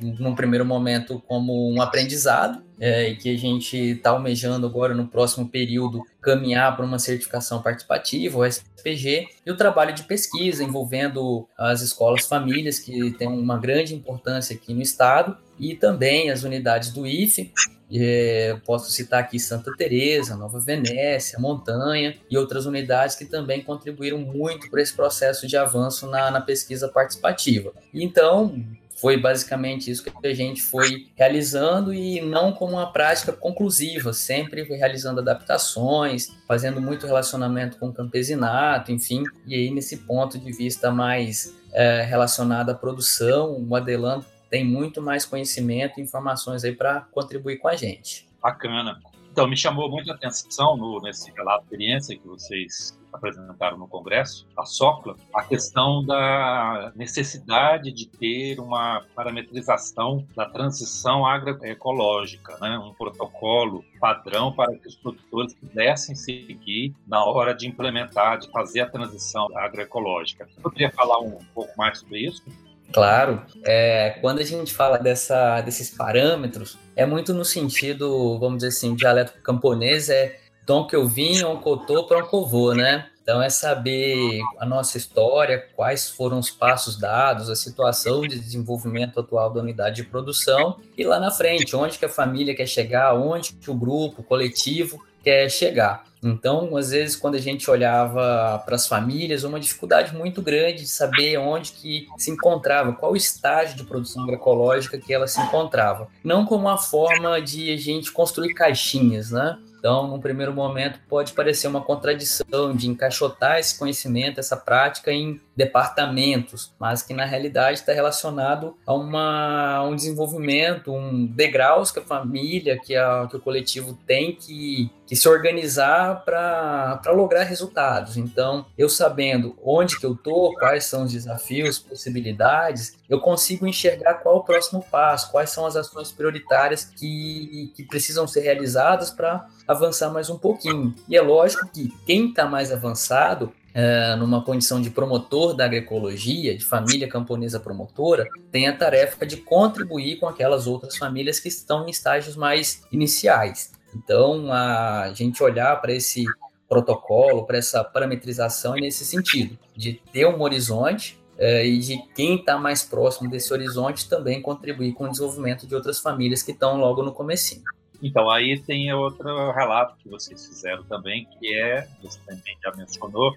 num 0.00 0.34
primeiro 0.34 0.64
momento 0.64 1.22
como 1.26 1.72
um 1.72 1.80
aprendizado, 1.80 2.62
é, 2.80 3.14
que 3.14 3.34
a 3.34 3.36
gente 3.36 3.76
está 3.76 4.10
almejando 4.10 4.66
agora 4.66 4.94
no 4.94 5.06
próximo 5.06 5.46
período 5.46 6.02
caminhar 6.20 6.74
para 6.74 6.84
uma 6.84 6.98
certificação 6.98 7.62
participativa, 7.62 8.38
o 8.38 8.44
SPG, 8.44 9.28
e 9.44 9.50
o 9.50 9.56
trabalho 9.56 9.94
de 9.94 10.02
pesquisa 10.04 10.64
envolvendo 10.64 11.46
as 11.58 11.82
escolas 11.82 12.26
famílias, 12.26 12.78
que 12.78 13.10
tem 13.12 13.28
uma 13.28 13.58
grande 13.58 13.94
importância 13.94 14.56
aqui 14.56 14.72
no 14.72 14.80
estado, 14.80 15.36
e 15.60 15.74
também 15.74 16.30
as 16.30 16.42
unidades 16.42 16.90
do 16.90 17.06
IFE, 17.06 17.52
é, 17.92 18.56
posso 18.64 18.90
citar 18.90 19.20
aqui 19.20 19.38
Santa 19.38 19.72
Teresa, 19.76 20.36
Nova 20.36 20.60
Venécia, 20.60 21.38
Montanha 21.38 22.16
e 22.30 22.38
outras 22.38 22.64
unidades 22.64 23.16
que 23.16 23.24
também 23.24 23.62
contribuíram 23.62 24.18
muito 24.18 24.70
para 24.70 24.80
esse 24.80 24.94
processo 24.94 25.46
de 25.46 25.56
avanço 25.56 26.06
na, 26.06 26.30
na 26.30 26.40
pesquisa 26.40 26.88
participativa. 26.88 27.72
Então, 27.92 28.64
foi 29.00 29.16
basicamente 29.16 29.90
isso 29.90 30.04
que 30.04 30.26
a 30.26 30.34
gente 30.34 30.62
foi 30.62 31.06
realizando 31.16 31.92
e 31.92 32.20
não 32.20 32.52
como 32.52 32.74
uma 32.74 32.92
prática 32.92 33.32
conclusiva, 33.32 34.12
sempre 34.12 34.62
realizando 34.62 35.20
adaptações, 35.20 36.28
fazendo 36.46 36.80
muito 36.80 37.06
relacionamento 37.06 37.78
com 37.78 37.88
o 37.88 37.92
campesinato, 37.92 38.92
enfim, 38.92 39.24
e 39.46 39.54
aí 39.54 39.70
nesse 39.70 39.96
ponto 39.98 40.38
de 40.38 40.52
vista 40.52 40.90
mais 40.90 41.54
é, 41.72 42.02
relacionado 42.02 42.70
à 42.70 42.74
produção, 42.74 43.66
o 43.66 43.74
Adelan 43.74 44.22
tem 44.50 44.64
muito 44.64 45.00
mais 45.00 45.24
conhecimento 45.24 45.98
e 45.98 46.02
informações 46.02 46.64
aí 46.64 46.74
para 46.74 47.02
contribuir 47.12 47.58
com 47.58 47.68
a 47.68 47.76
gente. 47.76 48.28
Bacana. 48.42 49.00
Então, 49.32 49.46
me 49.46 49.56
chamou 49.56 49.88
muito 49.88 50.10
a 50.10 50.14
atenção 50.14 50.76
no, 50.76 51.00
nesse 51.00 51.30
relato 51.30 51.60
de 51.60 51.66
experiência 51.66 52.18
que 52.18 52.26
vocês 52.26 52.98
apresentaram 53.12 53.78
no 53.78 53.88
Congresso, 53.88 54.46
a 54.56 54.64
SOCLA, 54.64 55.16
a 55.34 55.42
questão 55.42 56.04
da 56.04 56.92
necessidade 56.94 57.92
de 57.92 58.06
ter 58.06 58.58
uma 58.60 59.04
parametrização 59.14 60.26
da 60.36 60.46
transição 60.46 61.24
agroecológica, 61.26 62.56
né? 62.60 62.78
um 62.78 62.92
protocolo 62.92 63.84
padrão 64.00 64.52
para 64.52 64.76
que 64.76 64.88
os 64.88 64.96
produtores 64.96 65.54
pudessem 65.54 66.14
seguir 66.14 66.94
na 67.06 67.24
hora 67.24 67.54
de 67.54 67.66
implementar, 67.66 68.38
de 68.38 68.50
fazer 68.50 68.80
a 68.80 68.90
transição 68.90 69.48
agroecológica. 69.56 70.46
Você 70.46 70.60
poderia 70.60 70.90
falar 70.90 71.20
um 71.20 71.38
pouco 71.54 71.72
mais 71.76 71.98
sobre 71.98 72.20
isso? 72.20 72.44
Claro, 72.92 73.42
é, 73.64 74.18
quando 74.20 74.40
a 74.40 74.44
gente 74.44 74.74
fala 74.74 74.98
dessa, 74.98 75.60
desses 75.60 75.90
parâmetros, 75.90 76.76
é 76.96 77.06
muito 77.06 77.32
no 77.32 77.44
sentido, 77.44 78.38
vamos 78.38 78.58
dizer 78.58 78.68
assim, 78.68 78.94
dialeto 78.94 79.32
camponês 79.42 80.08
é 80.08 80.38
Tom 80.66 80.86
que 80.86 80.94
eu 80.94 81.06
vim, 81.06 81.42
um 81.44 81.56
cotô 81.56 82.04
para 82.04 82.18
um 82.18 82.26
covô, 82.26 82.74
né? 82.74 83.06
Então 83.22 83.42
é 83.42 83.48
saber 83.48 84.40
a 84.58 84.66
nossa 84.66 84.98
história, 84.98 85.66
quais 85.74 86.10
foram 86.10 86.38
os 86.38 86.50
passos 86.50 86.98
dados, 86.98 87.48
a 87.48 87.54
situação 87.54 88.22
de 88.22 88.38
desenvolvimento 88.38 89.20
atual 89.20 89.52
da 89.52 89.60
unidade 89.60 89.96
de 89.96 90.04
produção 90.04 90.80
e 90.96 91.04
lá 91.04 91.20
na 91.20 91.30
frente, 91.30 91.76
onde 91.76 91.98
que 91.98 92.04
a 92.04 92.08
família 92.08 92.54
quer 92.54 92.66
chegar, 92.66 93.14
onde 93.14 93.52
que 93.52 93.70
o 93.70 93.74
grupo, 93.74 94.20
o 94.20 94.24
coletivo 94.24 95.00
quer 95.22 95.48
chegar. 95.48 96.04
Então, 96.22 96.76
às 96.76 96.90
vezes, 96.90 97.16
quando 97.16 97.34
a 97.34 97.40
gente 97.40 97.70
olhava 97.70 98.62
para 98.64 98.74
as 98.74 98.86
famílias, 98.86 99.44
uma 99.44 99.58
dificuldade 99.58 100.14
muito 100.14 100.42
grande 100.42 100.82
de 100.82 100.88
saber 100.88 101.38
onde 101.38 101.72
que 101.72 102.06
se 102.18 102.30
encontrava, 102.30 102.92
qual 102.92 103.16
estágio 103.16 103.76
de 103.76 103.84
produção 103.84 104.24
agroecológica 104.24 104.98
que 104.98 105.12
ela 105.12 105.26
se 105.26 105.40
encontrava. 105.40 106.08
Não 106.22 106.44
como 106.44 106.66
uma 106.66 106.78
forma 106.78 107.40
de 107.40 107.72
a 107.72 107.76
gente 107.76 108.12
construir 108.12 108.54
caixinhas, 108.54 109.30
né? 109.30 109.58
Então, 109.80 110.06
num 110.06 110.20
primeiro 110.20 110.52
momento, 110.52 111.00
pode 111.08 111.32
parecer 111.32 111.66
uma 111.66 111.80
contradição 111.80 112.76
de 112.76 112.86
encaixotar 112.86 113.58
esse 113.58 113.78
conhecimento, 113.78 114.38
essa 114.38 114.54
prática 114.54 115.10
em 115.10 115.40
departamentos, 115.56 116.70
mas 116.78 117.02
que 117.02 117.14
na 117.14 117.24
realidade 117.24 117.78
está 117.78 117.94
relacionado 117.94 118.76
a, 118.86 118.92
uma, 118.92 119.82
um 119.84 119.96
desenvolvimento, 119.96 120.92
um 120.92 121.24
degraus 121.24 121.90
que 121.90 121.98
a 121.98 122.02
família, 122.02 122.78
que, 122.78 122.94
a, 122.94 123.26
que 123.28 123.36
o 123.36 123.40
coletivo 123.40 123.98
tem 124.06 124.34
que, 124.34 124.90
que 125.10 125.16
se 125.16 125.28
organizar 125.28 126.24
para 126.24 127.02
lograr 127.08 127.42
resultados. 127.42 128.16
Então, 128.16 128.64
eu 128.78 128.88
sabendo 128.88 129.56
onde 129.60 129.98
que 129.98 130.06
eu 130.06 130.12
estou, 130.12 130.54
quais 130.54 130.84
são 130.84 131.02
os 131.02 131.10
desafios, 131.10 131.80
possibilidades, 131.80 132.96
eu 133.08 133.18
consigo 133.18 133.66
enxergar 133.66 134.14
qual 134.14 134.36
o 134.36 134.44
próximo 134.44 134.86
passo, 134.88 135.32
quais 135.32 135.50
são 135.50 135.66
as 135.66 135.74
ações 135.74 136.12
prioritárias 136.12 136.84
que, 136.84 137.72
que 137.74 137.82
precisam 137.82 138.28
ser 138.28 138.42
realizadas 138.42 139.10
para 139.10 139.48
avançar 139.66 140.10
mais 140.10 140.30
um 140.30 140.38
pouquinho. 140.38 140.94
E 141.08 141.16
é 141.16 141.20
lógico 141.20 141.66
que 141.66 141.92
quem 142.06 142.28
está 142.28 142.46
mais 142.46 142.70
avançado 142.70 143.52
é, 143.74 144.14
numa 144.14 144.44
condição 144.44 144.80
de 144.80 144.90
promotor 144.90 145.54
da 145.54 145.64
agroecologia, 145.64 146.56
de 146.56 146.64
família 146.64 147.08
camponesa 147.08 147.58
promotora, 147.58 148.28
tem 148.52 148.68
a 148.68 148.76
tarefa 148.76 149.26
de 149.26 149.38
contribuir 149.38 150.20
com 150.20 150.28
aquelas 150.28 150.68
outras 150.68 150.96
famílias 150.96 151.40
que 151.40 151.48
estão 151.48 151.88
em 151.88 151.90
estágios 151.90 152.36
mais 152.36 152.84
iniciais. 152.92 153.72
Então, 153.94 154.52
a 154.52 155.12
gente 155.14 155.42
olhar 155.42 155.80
para 155.80 155.92
esse 155.92 156.24
protocolo, 156.68 157.44
para 157.44 157.58
essa 157.58 157.82
parametrização 157.82 158.76
é 158.76 158.80
nesse 158.80 159.04
sentido, 159.04 159.58
de 159.76 159.94
ter 160.12 160.26
um 160.26 160.40
horizonte 160.40 161.18
é, 161.36 161.66
e 161.66 161.78
de 161.78 161.98
quem 162.14 162.36
está 162.36 162.56
mais 162.56 162.82
próximo 162.82 163.28
desse 163.28 163.52
horizonte 163.52 164.08
também 164.08 164.40
contribuir 164.40 164.92
com 164.92 165.04
o 165.04 165.10
desenvolvimento 165.10 165.66
de 165.66 165.74
outras 165.74 165.98
famílias 165.98 166.42
que 166.42 166.52
estão 166.52 166.76
logo 166.76 167.02
no 167.02 167.12
comecinho. 167.12 167.62
Então, 168.02 168.30
aí 168.30 168.58
tem 168.60 168.92
outro 168.94 169.50
relato 169.52 169.96
que 169.98 170.08
vocês 170.08 170.46
fizeram 170.46 170.84
também, 170.84 171.26
que 171.38 171.54
é, 171.54 171.86
você 172.02 172.18
também 172.26 172.56
já 172.62 172.72
mencionou, 172.76 173.34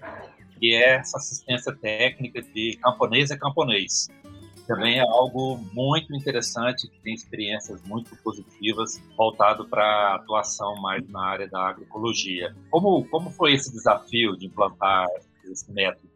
que 0.58 0.74
é 0.74 0.96
essa 0.96 1.18
assistência 1.18 1.74
técnica 1.74 2.40
de 2.40 2.78
camponês 2.82 3.30
a 3.30 3.36
camponês. 3.36 4.08
Também 4.66 4.98
é 4.98 5.02
algo 5.02 5.58
muito 5.72 6.14
interessante, 6.14 6.88
que 6.88 6.98
tem 7.00 7.14
experiências 7.14 7.82
muito 7.82 8.16
positivas 8.16 9.00
voltado 9.16 9.66
para 9.66 9.84
a 9.84 10.14
atuação 10.16 10.76
mais 10.80 11.06
na 11.08 11.24
área 11.24 11.48
da 11.48 11.68
agroecologia. 11.68 12.54
Como, 12.70 13.04
como 13.08 13.30
foi 13.30 13.52
esse 13.52 13.70
desafio 13.72 14.36
de 14.36 14.46
implantar 14.46 15.06
esse 15.44 15.70
método? 15.70 16.14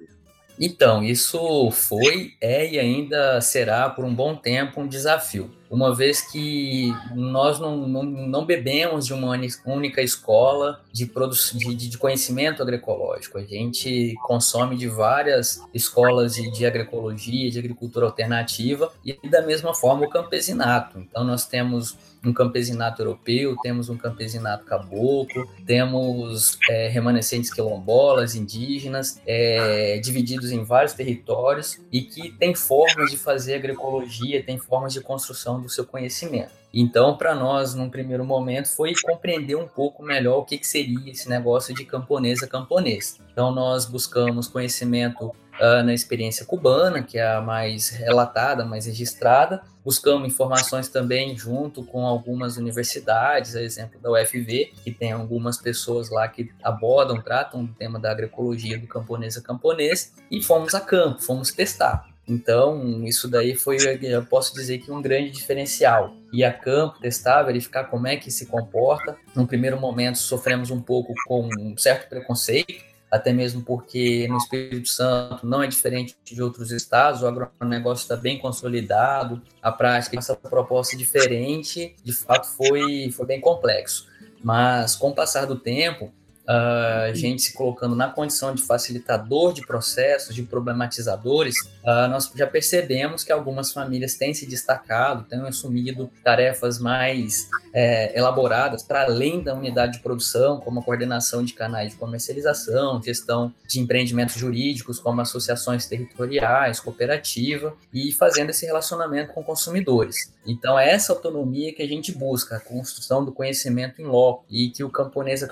Então, 0.61 1.05
isso 1.05 1.71
foi, 1.71 2.33
é 2.41 2.69
e 2.69 2.79
ainda 2.81 3.41
será 3.41 3.89
por 3.89 4.05
um 4.05 4.13
bom 4.13 4.35
tempo 4.35 4.81
um 4.81 4.89
desafio 4.89 5.58
uma 5.71 5.95
vez 5.95 6.21
que 6.21 6.93
nós 7.15 7.59
não, 7.59 7.77
não, 7.77 8.03
não 8.03 8.45
bebemos 8.45 9.07
de 9.07 9.13
uma 9.13 9.39
única 9.67 10.03
escola 10.03 10.81
de, 10.93 11.11
de, 11.55 11.89
de, 11.89 11.99
conhecimento 11.99 12.63
agroecológico. 12.63 13.39
A 13.39 13.43
gente 13.43 14.15
consome 14.23 14.77
de 14.77 14.89
várias 14.89 15.63
escolas 15.75 16.35
de, 16.35 16.51
de 16.51 16.65
agroecologia, 16.65 17.51
de 17.51 17.59
agricultura 17.59 18.07
alternativa 18.07 18.93
e 19.05 19.17
da 19.29 19.43
mesma 19.43 19.75
forma 19.75 20.07
o 20.07 20.11
campesinato. 20.11 20.99
Então 20.99 21.25
nós 21.25 21.47
temos 21.47 21.97
um 22.25 22.33
campesinato 22.33 23.03
europeu, 23.03 23.57
temos 23.63 23.89
um 23.89 23.97
campesinato 23.97 24.65
caboclo, 24.65 25.49
temos 25.67 26.59
é, 26.69 26.89
remanescentes 26.89 27.53
quilombolas, 27.53 28.35
indígenas, 28.35 29.21
é, 29.27 29.99
divididos 29.99 30.51
em 30.51 30.65
vários 30.65 30.93
territórios 30.93 31.81
e 31.93 32.03
que 32.03 32.33
tem 32.33 32.55
formas 32.55 33.11
de 33.11 33.17
fazer 33.17 33.55
agroecologia, 33.55 34.43
tem 34.43 34.59
formas 34.59 34.93
de 34.93 35.01
construção 35.01 35.61
do 35.61 35.69
seu 35.69 35.85
conhecimento. 35.85 36.59
Então, 36.73 37.17
para 37.17 37.35
nós, 37.35 37.75
num 37.75 37.89
primeiro 37.89 38.25
momento, 38.25 38.69
foi 38.69 38.93
compreender 39.03 39.55
um 39.55 39.67
pouco 39.67 40.03
melhor 40.03 40.39
o 40.39 40.45
que, 40.45 40.59
que 40.59 40.67
seria 40.67 41.11
esse 41.11 41.29
negócio 41.29 41.75
de 41.75 41.85
camponesa 41.85 42.47
camponês. 42.47 43.19
Então, 43.33 43.51
nós 43.51 43.87
buscamos 43.87 44.49
conhecimento 44.49 45.35
uh, 45.61 45.83
na 45.83 45.93
experiência 45.93 46.45
cubana, 46.45 47.03
que 47.03 47.19
é 47.19 47.27
a 47.27 47.41
mais 47.41 47.91
relatada, 47.91 48.65
mais 48.65 48.87
registrada. 48.87 49.63
Buscamos 49.85 50.29
informações 50.29 50.89
também 50.89 51.37
junto 51.37 51.83
com 51.83 52.07
algumas 52.07 52.57
universidades, 52.57 53.57
a 53.57 53.63
exemplo 53.63 54.01
da 54.01 54.11
UFV, 54.11 54.73
que 54.85 54.91
tem 54.91 55.13
algumas 55.13 55.57
pessoas 55.59 56.11
lá 56.11 56.29
que 56.29 56.51
abordam, 56.63 57.23
tratam 57.23 57.63
o 57.63 57.69
tema 57.69 57.99
da 57.99 58.11
agroecologia 58.11 58.79
do 58.79 58.87
camponesa 58.87 59.41
camponês, 59.41 60.13
e 60.31 60.43
fomos 60.43 60.75
a 60.75 60.81
campo, 60.81 61.23
fomos 61.23 61.51
testar. 61.51 62.07
Então, 62.29 63.07
isso 63.07 63.27
daí 63.27 63.55
foi, 63.55 63.79
eu 64.03 64.23
posso 64.27 64.53
dizer 64.53 64.79
que 64.79 64.93
um 64.93 65.01
grande 65.01 65.31
diferencial. 65.31 66.15
Ir 66.31 66.45
a 66.45 66.53
campo, 66.53 67.01
testar, 67.01 67.43
verificar 67.45 67.85
como 67.85 68.07
é 68.07 68.17
que 68.17 68.31
se 68.31 68.45
comporta. 68.45 69.17
No 69.35 69.47
primeiro 69.47 69.81
momento, 69.81 70.19
sofremos 70.19 70.71
um 70.71 70.83
pouco 70.83 71.15
com 71.27 71.49
um 71.59 71.75
certo 71.79 72.11
preconceito, 72.11 72.85
até 73.11 73.33
mesmo 73.33 73.63
porque 73.63 74.27
no 74.29 74.37
Espírito 74.37 74.89
Santo 74.89 75.47
não 75.47 75.63
é 75.63 75.67
diferente 75.67 76.17
de 76.25 76.43
outros 76.43 76.71
estados, 76.71 77.23
o 77.23 77.27
agronegócio 77.27 78.03
está 78.03 78.17
bem 78.17 78.39
consolidado, 78.39 79.41
a 79.63 79.73
prática, 79.73 80.19
essa 80.19 80.37
proposta 80.37 80.97
diferente, 80.97 81.95
de 82.03 82.13
fato 82.13 82.47
foi, 82.49 83.11
foi 83.11 83.27
bem 83.27 83.41
complexo. 83.41 84.07
Mas 84.43 84.95
com 84.95 85.09
o 85.11 85.15
passar 85.15 85.47
do 85.47 85.59
tempo, 85.59 86.13
a 86.51 87.13
gente 87.13 87.43
se 87.43 87.53
colocando 87.53 87.95
na 87.95 88.09
condição 88.09 88.55
de 88.55 88.63
facilitador 88.63 89.53
de 89.53 89.67
processos, 89.67 90.35
de 90.35 90.43
problematizadores, 90.43 91.57
uh, 91.85 92.09
nós 92.09 92.31
já 92.35 92.47
percebemos 92.47 93.23
que 93.23 93.31
algumas 93.31 93.71
famílias 93.71 94.15
têm 94.15 94.33
se 94.33 94.47
destacado, 94.47 95.25
têm 95.25 95.41
assumido 95.41 96.11
tarefas 96.25 96.79
mais 96.79 97.51
é, 97.75 98.19
elaboradas 98.19 98.83
para 98.83 99.03
além 99.03 99.43
da 99.43 99.55
unidade 99.55 99.95
de 99.95 99.99
produção, 99.99 100.59
como 100.59 100.81
a 100.81 100.83
coordenação 100.83 101.45
de 101.45 101.53
canais 101.53 101.91
de 101.91 101.97
comercialização, 101.97 103.03
gestão 103.03 103.53
de 103.67 103.79
empreendimentos 103.81 104.37
jurídicos, 104.37 104.99
como 104.99 105.21
associações 105.21 105.85
territoriais, 105.87 106.81
cooperativa, 106.81 107.77
e 107.93 108.11
fazendo 108.11 108.51
esse 108.51 108.65
relacionamento 108.65 109.35
com 109.35 109.43
consumidores. 109.43 110.33
Então, 110.47 110.79
é 110.79 110.91
essa 110.91 111.13
autonomia 111.13 111.75
que 111.75 111.83
a 111.83 111.87
gente 111.87 112.11
busca, 112.11 112.57
a 112.57 112.61
construção 112.61 113.23
do 113.23 113.33
conhecimento 113.33 114.01
em 114.01 114.07
loco, 114.07 114.47
e 114.49 114.71
que 114.71 114.83
o 114.83 114.89
camponês 114.89 115.43
a 115.43 115.49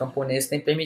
tem 0.48 0.60
permitido 0.60 0.85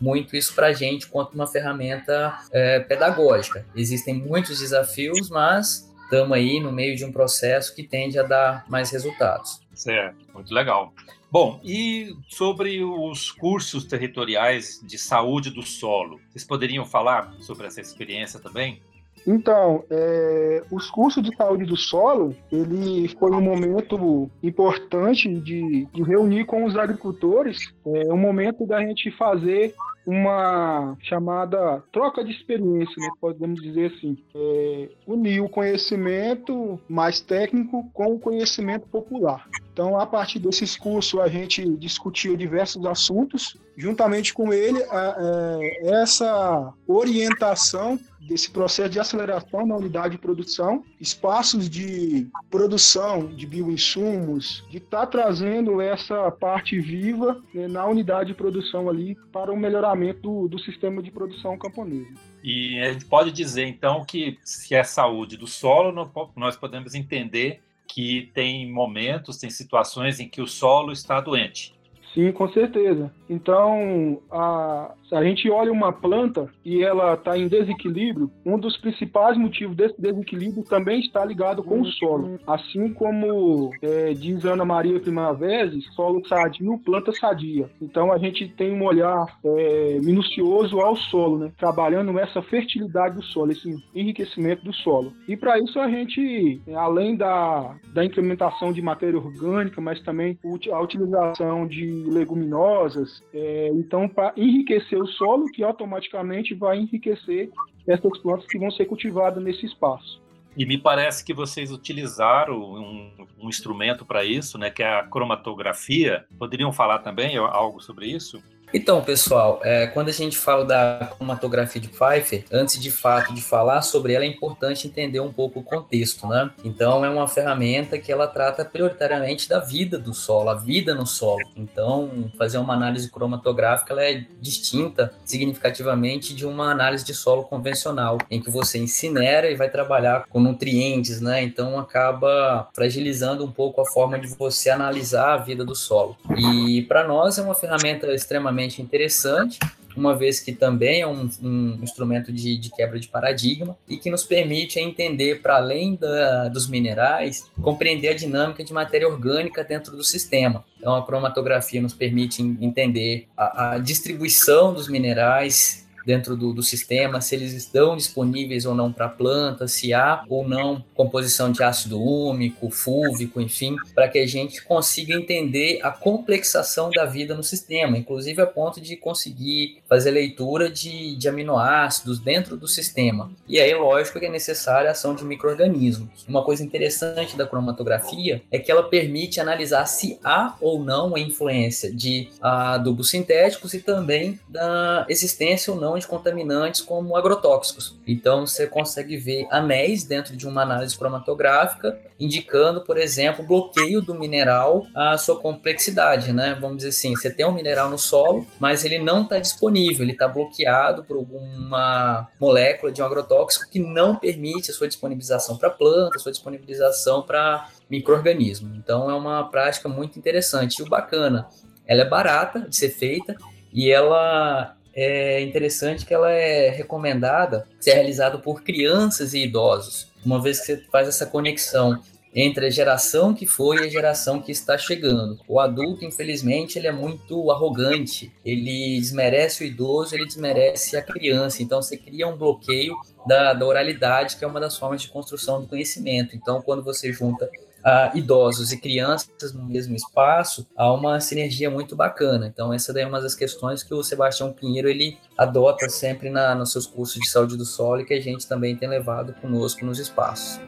muito 0.00 0.36
isso 0.36 0.54
para 0.54 0.68
a 0.68 0.72
gente 0.72 1.06
quanto 1.06 1.34
uma 1.34 1.46
ferramenta 1.46 2.38
é, 2.52 2.80
pedagógica. 2.80 3.66
Existem 3.74 4.14
muitos 4.14 4.58
desafios, 4.58 5.28
mas 5.28 5.92
estamos 6.04 6.32
aí 6.32 6.60
no 6.60 6.70
meio 6.70 6.96
de 6.96 7.04
um 7.04 7.12
processo 7.12 7.74
que 7.74 7.82
tende 7.82 8.18
a 8.18 8.22
dar 8.22 8.64
mais 8.68 8.90
resultados. 8.90 9.60
Certo, 9.74 10.26
muito 10.32 10.52
legal. 10.54 10.92
Bom, 11.30 11.60
e 11.64 12.14
sobre 12.28 12.84
os 12.84 13.32
cursos 13.32 13.84
territoriais 13.84 14.80
de 14.84 14.96
saúde 14.96 15.50
do 15.50 15.62
solo, 15.62 16.20
vocês 16.30 16.44
poderiam 16.44 16.86
falar 16.86 17.34
sobre 17.40 17.66
essa 17.66 17.80
experiência 17.80 18.38
também? 18.38 18.80
Então, 19.26 19.84
é, 19.88 20.62
os 20.70 20.90
cursos 20.90 21.22
de 21.22 21.34
saúde 21.34 21.64
do 21.64 21.76
solo, 21.76 22.36
ele 22.52 23.08
foi 23.18 23.30
um 23.30 23.40
momento 23.40 24.30
importante 24.42 25.28
de, 25.40 25.86
de 25.86 26.02
reunir 26.02 26.44
com 26.44 26.64
os 26.64 26.76
agricultores, 26.76 27.72
é 27.86 28.12
um 28.12 28.18
momento 28.18 28.66
da 28.66 28.80
gente 28.80 29.10
fazer 29.12 29.74
uma 30.06 30.96
chamada 31.00 31.82
troca 31.92 32.24
de 32.24 32.32
experiência, 32.32 32.94
né? 32.98 33.08
podemos 33.20 33.60
dizer 33.60 33.92
assim. 33.92 34.16
É, 34.34 34.88
unir 35.06 35.40
o 35.40 35.48
conhecimento 35.48 36.78
mais 36.88 37.20
técnico 37.20 37.88
com 37.92 38.14
o 38.14 38.18
conhecimento 38.18 38.86
popular. 38.88 39.48
Então, 39.72 39.98
a 39.98 40.06
partir 40.06 40.38
desses 40.38 40.76
cursos, 40.76 41.18
a 41.20 41.26
gente 41.26 41.66
discutiu 41.76 42.36
diversos 42.36 42.86
assuntos. 42.86 43.56
Juntamente 43.76 44.32
com 44.32 44.52
ele, 44.52 44.80
a, 44.84 44.98
a, 44.98 45.58
é, 45.60 46.00
essa 46.00 46.72
orientação 46.86 47.98
desse 48.20 48.50
processo 48.50 48.90
de 48.90 49.00
aceleração 49.00 49.66
na 49.66 49.76
unidade 49.76 50.12
de 50.12 50.18
produção, 50.18 50.82
espaços 51.00 51.68
de 51.68 52.28
produção 52.50 53.26
de 53.26 53.46
bioinsumos, 53.46 54.64
de 54.70 54.78
estar 54.78 55.00
tá 55.00 55.06
trazendo 55.06 55.80
essa 55.80 56.30
parte 56.30 56.78
viva 56.78 57.42
né, 57.52 57.68
na 57.68 57.84
unidade 57.86 58.28
de 58.28 58.34
produção 58.34 58.88
ali 58.88 59.16
para 59.32 59.52
o 59.52 59.56
melhoramento 59.56 59.93
do, 60.20 60.48
do 60.48 60.58
sistema 60.58 61.02
de 61.02 61.10
produção 61.10 61.56
camponesa. 61.56 62.14
E 62.42 62.78
a 62.80 62.92
gente 62.92 63.06
pode 63.06 63.32
dizer, 63.32 63.66
então, 63.66 64.04
que 64.04 64.38
se 64.44 64.74
é 64.74 64.84
saúde 64.84 65.36
do 65.36 65.46
solo, 65.46 66.10
nós 66.36 66.56
podemos 66.56 66.94
entender 66.94 67.60
que 67.86 68.30
tem 68.34 68.70
momentos, 68.70 69.38
tem 69.38 69.50
situações 69.50 70.20
em 70.20 70.28
que 70.28 70.42
o 70.42 70.46
solo 70.46 70.92
está 70.92 71.20
doente. 71.20 71.74
Sim, 72.12 72.30
com 72.32 72.48
certeza. 72.52 73.12
Então, 73.28 74.20
a, 74.30 74.94
a 75.12 75.24
gente 75.24 75.50
olha 75.50 75.72
uma 75.72 75.92
planta 75.92 76.48
e 76.64 76.82
ela 76.82 77.14
está 77.14 77.36
em 77.38 77.48
desequilíbrio, 77.48 78.30
um 78.44 78.58
dos 78.58 78.76
principais 78.76 79.36
motivos 79.36 79.76
desse 79.76 80.00
desequilíbrio 80.00 80.64
também 80.64 81.00
está 81.00 81.24
ligado 81.24 81.62
com 81.62 81.80
o 81.80 81.86
solo. 81.86 82.38
Assim 82.46 82.92
como 82.92 83.70
é, 83.82 84.12
diz 84.12 84.44
Ana 84.44 84.64
Maria 84.64 85.00
Primaveses, 85.00 85.84
solo 85.94 86.26
sadio, 86.26 86.78
planta 86.84 87.12
sadia. 87.12 87.68
Então, 87.80 88.12
a 88.12 88.18
gente 88.18 88.48
tem 88.48 88.72
um 88.72 88.84
olhar 88.84 89.26
é, 89.44 89.98
minucioso 90.02 90.80
ao 90.80 90.96
solo, 90.96 91.38
né? 91.38 91.52
trabalhando 91.56 92.18
essa 92.18 92.42
fertilidade 92.42 93.16
do 93.16 93.22
solo, 93.22 93.52
esse 93.52 93.74
enriquecimento 93.94 94.64
do 94.64 94.72
solo. 94.72 95.12
E 95.28 95.36
para 95.36 95.58
isso, 95.58 95.78
a 95.78 95.88
gente, 95.88 96.60
além 96.74 97.16
da, 97.16 97.74
da 97.92 98.04
implementação 98.04 98.72
de 98.72 98.82
matéria 98.82 99.18
orgânica, 99.18 99.80
mas 99.80 100.00
também 100.02 100.38
a 100.72 100.80
utilização 100.80 101.66
de 101.66 101.86
leguminosas, 102.10 103.13
é, 103.32 103.68
então, 103.68 104.08
para 104.08 104.32
enriquecer 104.36 105.00
o 105.00 105.06
solo, 105.06 105.46
que 105.46 105.62
automaticamente 105.62 106.54
vai 106.54 106.78
enriquecer 106.78 107.50
essas 107.86 108.18
plantas 108.18 108.46
que 108.46 108.58
vão 108.58 108.70
ser 108.70 108.86
cultivadas 108.86 109.42
nesse 109.42 109.66
espaço. 109.66 110.22
E 110.56 110.64
me 110.64 110.78
parece 110.78 111.24
que 111.24 111.34
vocês 111.34 111.72
utilizaram 111.72 112.56
um, 112.56 113.10
um 113.40 113.48
instrumento 113.48 114.04
para 114.04 114.24
isso, 114.24 114.56
né, 114.56 114.70
que 114.70 114.82
é 114.82 114.98
a 114.98 115.02
cromatografia. 115.02 116.24
Poderiam 116.38 116.72
falar 116.72 117.00
também 117.00 117.36
algo 117.36 117.80
sobre 117.80 118.06
isso? 118.06 118.40
Então, 118.76 119.00
pessoal, 119.00 119.60
é, 119.62 119.86
quando 119.86 120.08
a 120.08 120.12
gente 120.12 120.36
fala 120.36 120.64
da 120.64 121.12
cromatografia 121.16 121.80
de 121.80 121.86
Pfeiffer, 121.86 122.44
antes 122.50 122.76
de 122.76 122.90
fato 122.90 123.32
de 123.32 123.40
falar 123.40 123.82
sobre 123.82 124.14
ela, 124.14 124.24
é 124.24 124.26
importante 124.26 124.88
entender 124.88 125.20
um 125.20 125.32
pouco 125.32 125.60
o 125.60 125.62
contexto, 125.62 126.26
né? 126.26 126.50
Então, 126.64 127.04
é 127.04 127.08
uma 127.08 127.28
ferramenta 127.28 127.96
que 128.00 128.10
ela 128.10 128.26
trata 128.26 128.64
prioritariamente 128.64 129.48
da 129.48 129.60
vida 129.60 129.96
do 129.96 130.12
solo, 130.12 130.50
a 130.50 130.56
vida 130.56 130.92
no 130.92 131.06
solo. 131.06 131.48
Então, 131.54 132.32
fazer 132.36 132.58
uma 132.58 132.74
análise 132.74 133.08
cromatográfica 133.08 133.92
ela 133.92 134.02
é 134.02 134.26
distinta 134.40 135.14
significativamente 135.24 136.34
de 136.34 136.44
uma 136.44 136.72
análise 136.72 137.04
de 137.04 137.14
solo 137.14 137.44
convencional, 137.44 138.18
em 138.28 138.42
que 138.42 138.50
você 138.50 138.78
incinera 138.78 139.48
e 139.48 139.54
vai 139.54 139.70
trabalhar 139.70 140.24
com 140.28 140.40
nutrientes, 140.40 141.20
né? 141.20 141.44
Então, 141.44 141.78
acaba 141.78 142.68
fragilizando 142.74 143.44
um 143.44 143.52
pouco 143.52 143.80
a 143.80 143.86
forma 143.86 144.18
de 144.18 144.26
você 144.26 144.68
analisar 144.68 145.34
a 145.34 145.36
vida 145.36 145.64
do 145.64 145.76
solo. 145.76 146.16
E 146.36 146.82
para 146.88 147.06
nós 147.06 147.38
é 147.38 147.42
uma 147.42 147.54
ferramenta 147.54 148.12
extremamente 148.12 148.63
extremamente 148.64 148.82
interessante, 148.82 149.58
uma 149.96 150.16
vez 150.16 150.40
que 150.40 150.52
também 150.52 151.02
é 151.02 151.06
um, 151.06 151.30
um 151.40 151.78
instrumento 151.80 152.32
de, 152.32 152.56
de, 152.58 152.70
quebra 152.70 152.98
de 152.98 153.06
paradigma 153.06 153.76
e 153.88 153.96
que 153.96 154.10
nos 154.10 154.24
permite 154.24 154.80
entender, 154.80 155.40
para 155.40 155.56
além 155.56 155.94
da, 155.94 156.48
dos 156.48 156.68
minerais, 156.68 157.48
compreender 157.62 158.08
a 158.08 158.14
dinâmica 158.14 158.64
de 158.64 158.72
matéria 158.72 159.08
orgânica 159.08 159.62
dentro 159.62 159.96
do 159.96 160.02
sistema. 160.02 160.64
Então, 160.78 160.96
a 160.96 161.06
cromatografia 161.06 161.80
nos 161.80 161.94
permite 161.94 162.42
entender 162.60 163.28
a, 163.36 163.74
a 163.74 163.78
distribuição 163.78 164.74
dos 164.74 164.88
minerais 164.88 165.83
dentro 166.04 166.36
do, 166.36 166.52
do 166.52 166.62
sistema, 166.62 167.20
se 167.20 167.34
eles 167.34 167.52
estão 167.52 167.96
disponíveis 167.96 168.66
ou 168.66 168.74
não 168.74 168.92
para 168.92 169.06
a 169.06 169.10
planta, 169.10 169.66
se 169.68 169.92
há 169.92 170.24
ou 170.28 170.46
não 170.46 170.84
composição 170.94 171.50
de 171.50 171.62
ácido 171.62 172.00
úmico, 172.00 172.70
fúvico, 172.70 173.40
enfim, 173.40 173.76
para 173.94 174.08
que 174.08 174.18
a 174.18 174.26
gente 174.26 174.62
consiga 174.62 175.14
entender 175.14 175.80
a 175.82 175.90
complexação 175.90 176.90
da 176.90 177.04
vida 177.04 177.34
no 177.34 177.42
sistema, 177.42 177.96
inclusive 177.96 178.40
a 178.42 178.46
ponto 178.46 178.80
de 178.80 178.96
conseguir 178.96 179.78
fazer 179.88 180.10
leitura 180.10 180.70
de, 180.70 181.16
de 181.16 181.28
aminoácidos 181.28 182.18
dentro 182.18 182.56
do 182.56 182.68
sistema. 182.68 183.30
E 183.48 183.60
aí, 183.60 183.74
lógico 183.74 184.18
que 184.18 184.26
é 184.26 184.30
necessária 184.30 184.88
a 184.88 184.92
ação 184.92 185.14
de 185.14 185.24
micro-organismos. 185.24 186.24
Uma 186.28 186.42
coisa 186.42 186.62
interessante 186.62 187.36
da 187.36 187.46
cromatografia 187.46 188.42
é 188.50 188.58
que 188.58 188.70
ela 188.70 188.82
permite 188.84 189.40
analisar 189.40 189.86
se 189.86 190.18
há 190.22 190.54
ou 190.60 190.82
não 190.82 191.14
a 191.14 191.20
influência 191.20 191.92
de 191.92 192.28
adubos 192.40 193.10
sintéticos 193.10 193.74
e 193.74 193.80
também 193.80 194.38
da 194.48 195.06
existência 195.08 195.72
ou 195.72 195.80
não 195.80 195.93
de 195.98 196.06
contaminantes 196.06 196.80
como 196.80 197.16
agrotóxicos. 197.16 197.98
Então 198.06 198.46
você 198.46 198.66
consegue 198.66 199.16
ver 199.16 199.46
anéis 199.50 200.04
dentro 200.04 200.36
de 200.36 200.46
uma 200.46 200.62
análise 200.62 200.96
cromatográfica, 200.96 201.98
indicando, 202.18 202.82
por 202.82 202.96
exemplo, 202.96 203.44
bloqueio 203.44 204.00
do 204.00 204.14
mineral 204.14 204.86
à 204.94 205.18
sua 205.18 205.38
complexidade, 205.40 206.32
né? 206.32 206.56
Vamos 206.60 206.78
dizer 206.78 206.90
assim, 206.90 207.14
você 207.14 207.30
tem 207.30 207.46
um 207.46 207.52
mineral 207.52 207.90
no 207.90 207.98
solo, 207.98 208.46
mas 208.58 208.84
ele 208.84 208.98
não 208.98 209.22
está 209.22 209.38
disponível, 209.38 210.02
ele 210.02 210.12
está 210.12 210.28
bloqueado 210.28 211.04
por 211.04 211.16
alguma 211.16 212.28
molécula 212.40 212.92
de 212.92 213.02
um 213.02 213.04
agrotóxico 213.04 213.70
que 213.70 213.78
não 213.78 214.16
permite 214.16 214.70
a 214.70 214.74
sua 214.74 214.88
disponibilização 214.88 215.56
para 215.56 215.70
planta, 215.70 216.16
a 216.16 216.18
sua 216.18 216.32
disponibilização 216.32 217.22
para 217.22 217.68
microorganismo. 217.90 218.74
Então 218.76 219.10
é 219.10 219.14
uma 219.14 219.44
prática 219.50 219.88
muito 219.88 220.18
interessante 220.18 220.78
e 220.78 220.82
o 220.82 220.88
bacana, 220.88 221.48
ela 221.86 222.02
é 222.02 222.08
barata 222.08 222.60
de 222.60 222.76
ser 222.76 222.90
feita 222.90 223.36
e 223.72 223.90
ela 223.90 224.76
é 224.94 225.40
interessante 225.40 226.06
que 226.06 226.14
ela 226.14 226.30
é 226.30 226.70
recomendada 226.70 227.66
ser 227.80 227.94
realizada 227.94 228.38
por 228.38 228.62
crianças 228.62 229.34
e 229.34 229.44
idosos, 229.44 230.08
uma 230.24 230.40
vez 230.40 230.60
que 230.60 230.66
você 230.66 230.84
faz 230.90 231.08
essa 231.08 231.26
conexão 231.26 232.00
entre 232.34 232.66
a 232.66 232.70
geração 232.70 233.32
que 233.32 233.46
foi 233.46 233.76
e 233.76 233.84
a 233.84 233.88
geração 233.88 234.42
que 234.42 234.50
está 234.50 234.76
chegando. 234.76 235.38
O 235.46 235.60
adulto, 235.60 236.04
infelizmente, 236.04 236.76
ele 236.76 236.88
é 236.88 236.92
muito 236.92 237.50
arrogante, 237.50 238.32
ele 238.44 238.98
desmerece 238.98 239.62
o 239.62 239.66
idoso, 239.66 240.16
ele 240.16 240.26
desmerece 240.26 240.96
a 240.96 241.02
criança, 241.02 241.62
então 241.62 241.80
você 241.80 241.96
cria 241.96 242.26
um 242.26 242.36
bloqueio 242.36 242.96
da, 243.24 243.52
da 243.52 243.64
oralidade, 243.64 244.36
que 244.36 244.44
é 244.44 244.48
uma 244.48 244.58
das 244.58 244.76
formas 244.76 245.02
de 245.02 245.08
construção 245.08 245.60
do 245.60 245.68
conhecimento. 245.68 246.34
Então, 246.34 246.60
quando 246.60 246.82
você 246.82 247.12
junta 247.12 247.48
uh, 247.84 248.16
idosos 248.16 248.72
e 248.72 248.80
crianças 248.80 249.52
no 249.52 249.64
mesmo 249.64 249.94
espaço, 249.94 250.66
há 250.76 250.92
uma 250.92 251.20
sinergia 251.20 251.70
muito 251.70 251.94
bacana. 251.94 252.46
Então, 252.46 252.72
essa 252.72 252.92
daí 252.92 253.02
é 253.02 253.06
uma 253.06 253.20
das 253.20 253.34
questões 253.34 253.82
que 253.82 253.94
o 253.94 254.02
Sebastião 254.02 254.52
Pinheiro 254.52 254.88
ele 254.88 255.18
adota 255.36 255.88
sempre 255.88 256.30
na, 256.30 256.54
nos 256.54 256.72
seus 256.72 256.86
cursos 256.86 257.20
de 257.20 257.28
saúde 257.28 257.56
do 257.56 257.64
solo 257.64 258.00
e 258.00 258.04
que 258.04 258.14
a 258.14 258.20
gente 258.20 258.48
também 258.48 258.74
tem 258.76 258.88
levado 258.88 259.34
conosco 259.34 259.84
nos 259.84 259.98
espaços. 259.98 260.60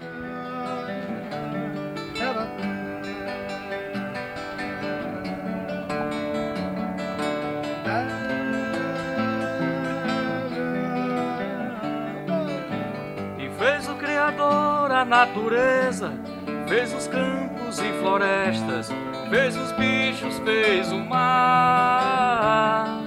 Natureza 15.07 16.26
fez 16.69 16.93
os 16.93 17.07
campos 17.07 17.79
e 17.79 17.93
florestas, 18.01 18.91
fez 19.31 19.57
os 19.57 19.73
bichos, 19.73 20.39
fez 20.41 20.93
o 20.93 20.99
mar. 20.99 23.03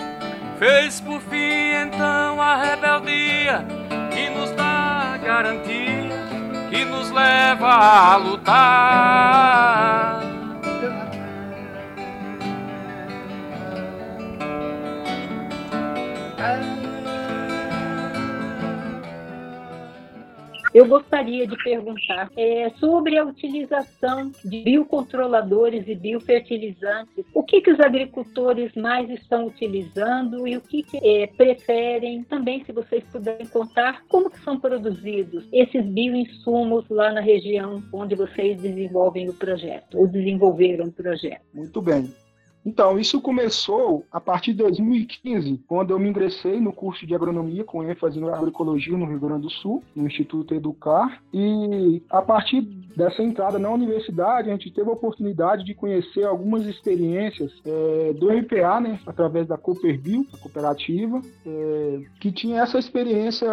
Fez 0.58 1.00
por 1.00 1.22
fim 1.22 1.74
então 1.88 2.42
a 2.42 2.58
rebeldia 2.58 3.64
que 4.12 4.28
nos 4.30 4.52
dá 4.52 5.18
garantia, 5.24 6.10
que 6.70 6.84
nos 6.84 7.10
leva 7.12 7.68
a 7.68 8.18
lutar. 8.18 9.89
Eu 20.80 20.88
gostaria 20.88 21.46
de 21.46 21.62
perguntar 21.62 22.32
é, 22.38 22.70
sobre 22.80 23.18
a 23.18 23.26
utilização 23.26 24.32
de 24.46 24.64
biocontroladores 24.64 25.86
e 25.90 25.94
biofertilizantes. 25.94 27.26
O 27.34 27.44
que, 27.44 27.60
que 27.60 27.72
os 27.72 27.80
agricultores 27.82 28.74
mais 28.76 29.10
estão 29.10 29.48
utilizando 29.48 30.48
e 30.48 30.56
o 30.56 30.62
que, 30.62 30.84
que 30.84 30.98
é, 30.98 31.28
preferem? 31.28 32.24
Também, 32.24 32.64
se 32.64 32.72
vocês 32.72 33.04
puderem 33.12 33.46
contar, 33.48 34.04
como 34.08 34.30
que 34.30 34.40
são 34.40 34.58
produzidos 34.58 35.46
esses 35.52 35.86
bioinsumos 35.86 36.86
lá 36.90 37.12
na 37.12 37.20
região 37.20 37.84
onde 37.92 38.16
vocês 38.16 38.62
desenvolvem 38.62 39.28
o 39.28 39.34
projeto, 39.34 39.98
ou 39.98 40.08
desenvolveram 40.08 40.86
o 40.86 40.92
projeto? 40.94 41.42
Muito 41.54 41.82
bem. 41.82 42.10
Então, 42.66 43.00
isso 43.00 43.22
começou 43.22 44.06
a 44.12 44.20
partir 44.20 44.52
de 44.52 44.60
2015, 44.60 45.62
quando 45.68 45.92
eu 45.92 46.00
me 46.00 46.10
ingressei 46.10 46.60
no 46.60 46.74
curso 46.74 47.06
de 47.06 47.16
agronomia 47.16 47.64
com 47.64 47.84
ênfase 47.84 48.20
em 48.20 48.28
agroecologia 48.28 48.98
no 48.98 49.06
Rio 49.06 49.20
Grande 49.20 49.44
do 49.44 49.50
Sul, 49.50 49.84
no 49.96 50.06
Instituto 50.06 50.54
Educar. 50.54 51.22
E 51.34 52.02
a 52.10 52.22
partir 52.22 52.62
dessa 52.62 53.24
entrada 53.24 53.58
na 53.58 53.70
universidade, 53.70 54.50
a 54.50 54.52
gente 54.52 54.72
teve 54.72 54.90
a 54.90 54.94
oportunidade 54.94 55.64
de 55.64 55.74
conhecer 55.74 56.24
algumas 56.24 56.66
experiências 56.66 57.52
é, 57.66 58.14
do 58.14 58.32
MPA, 58.32 58.82
né, 58.82 59.00
através 59.06 59.48
da 59.48 59.58
Cooperbio, 59.58 60.26
a 60.34 60.38
cooperativa, 60.38 61.22
é, 61.46 62.02
que 62.20 62.32
tinha 62.32 62.62
essa 62.62 62.78
experiência 62.78 63.50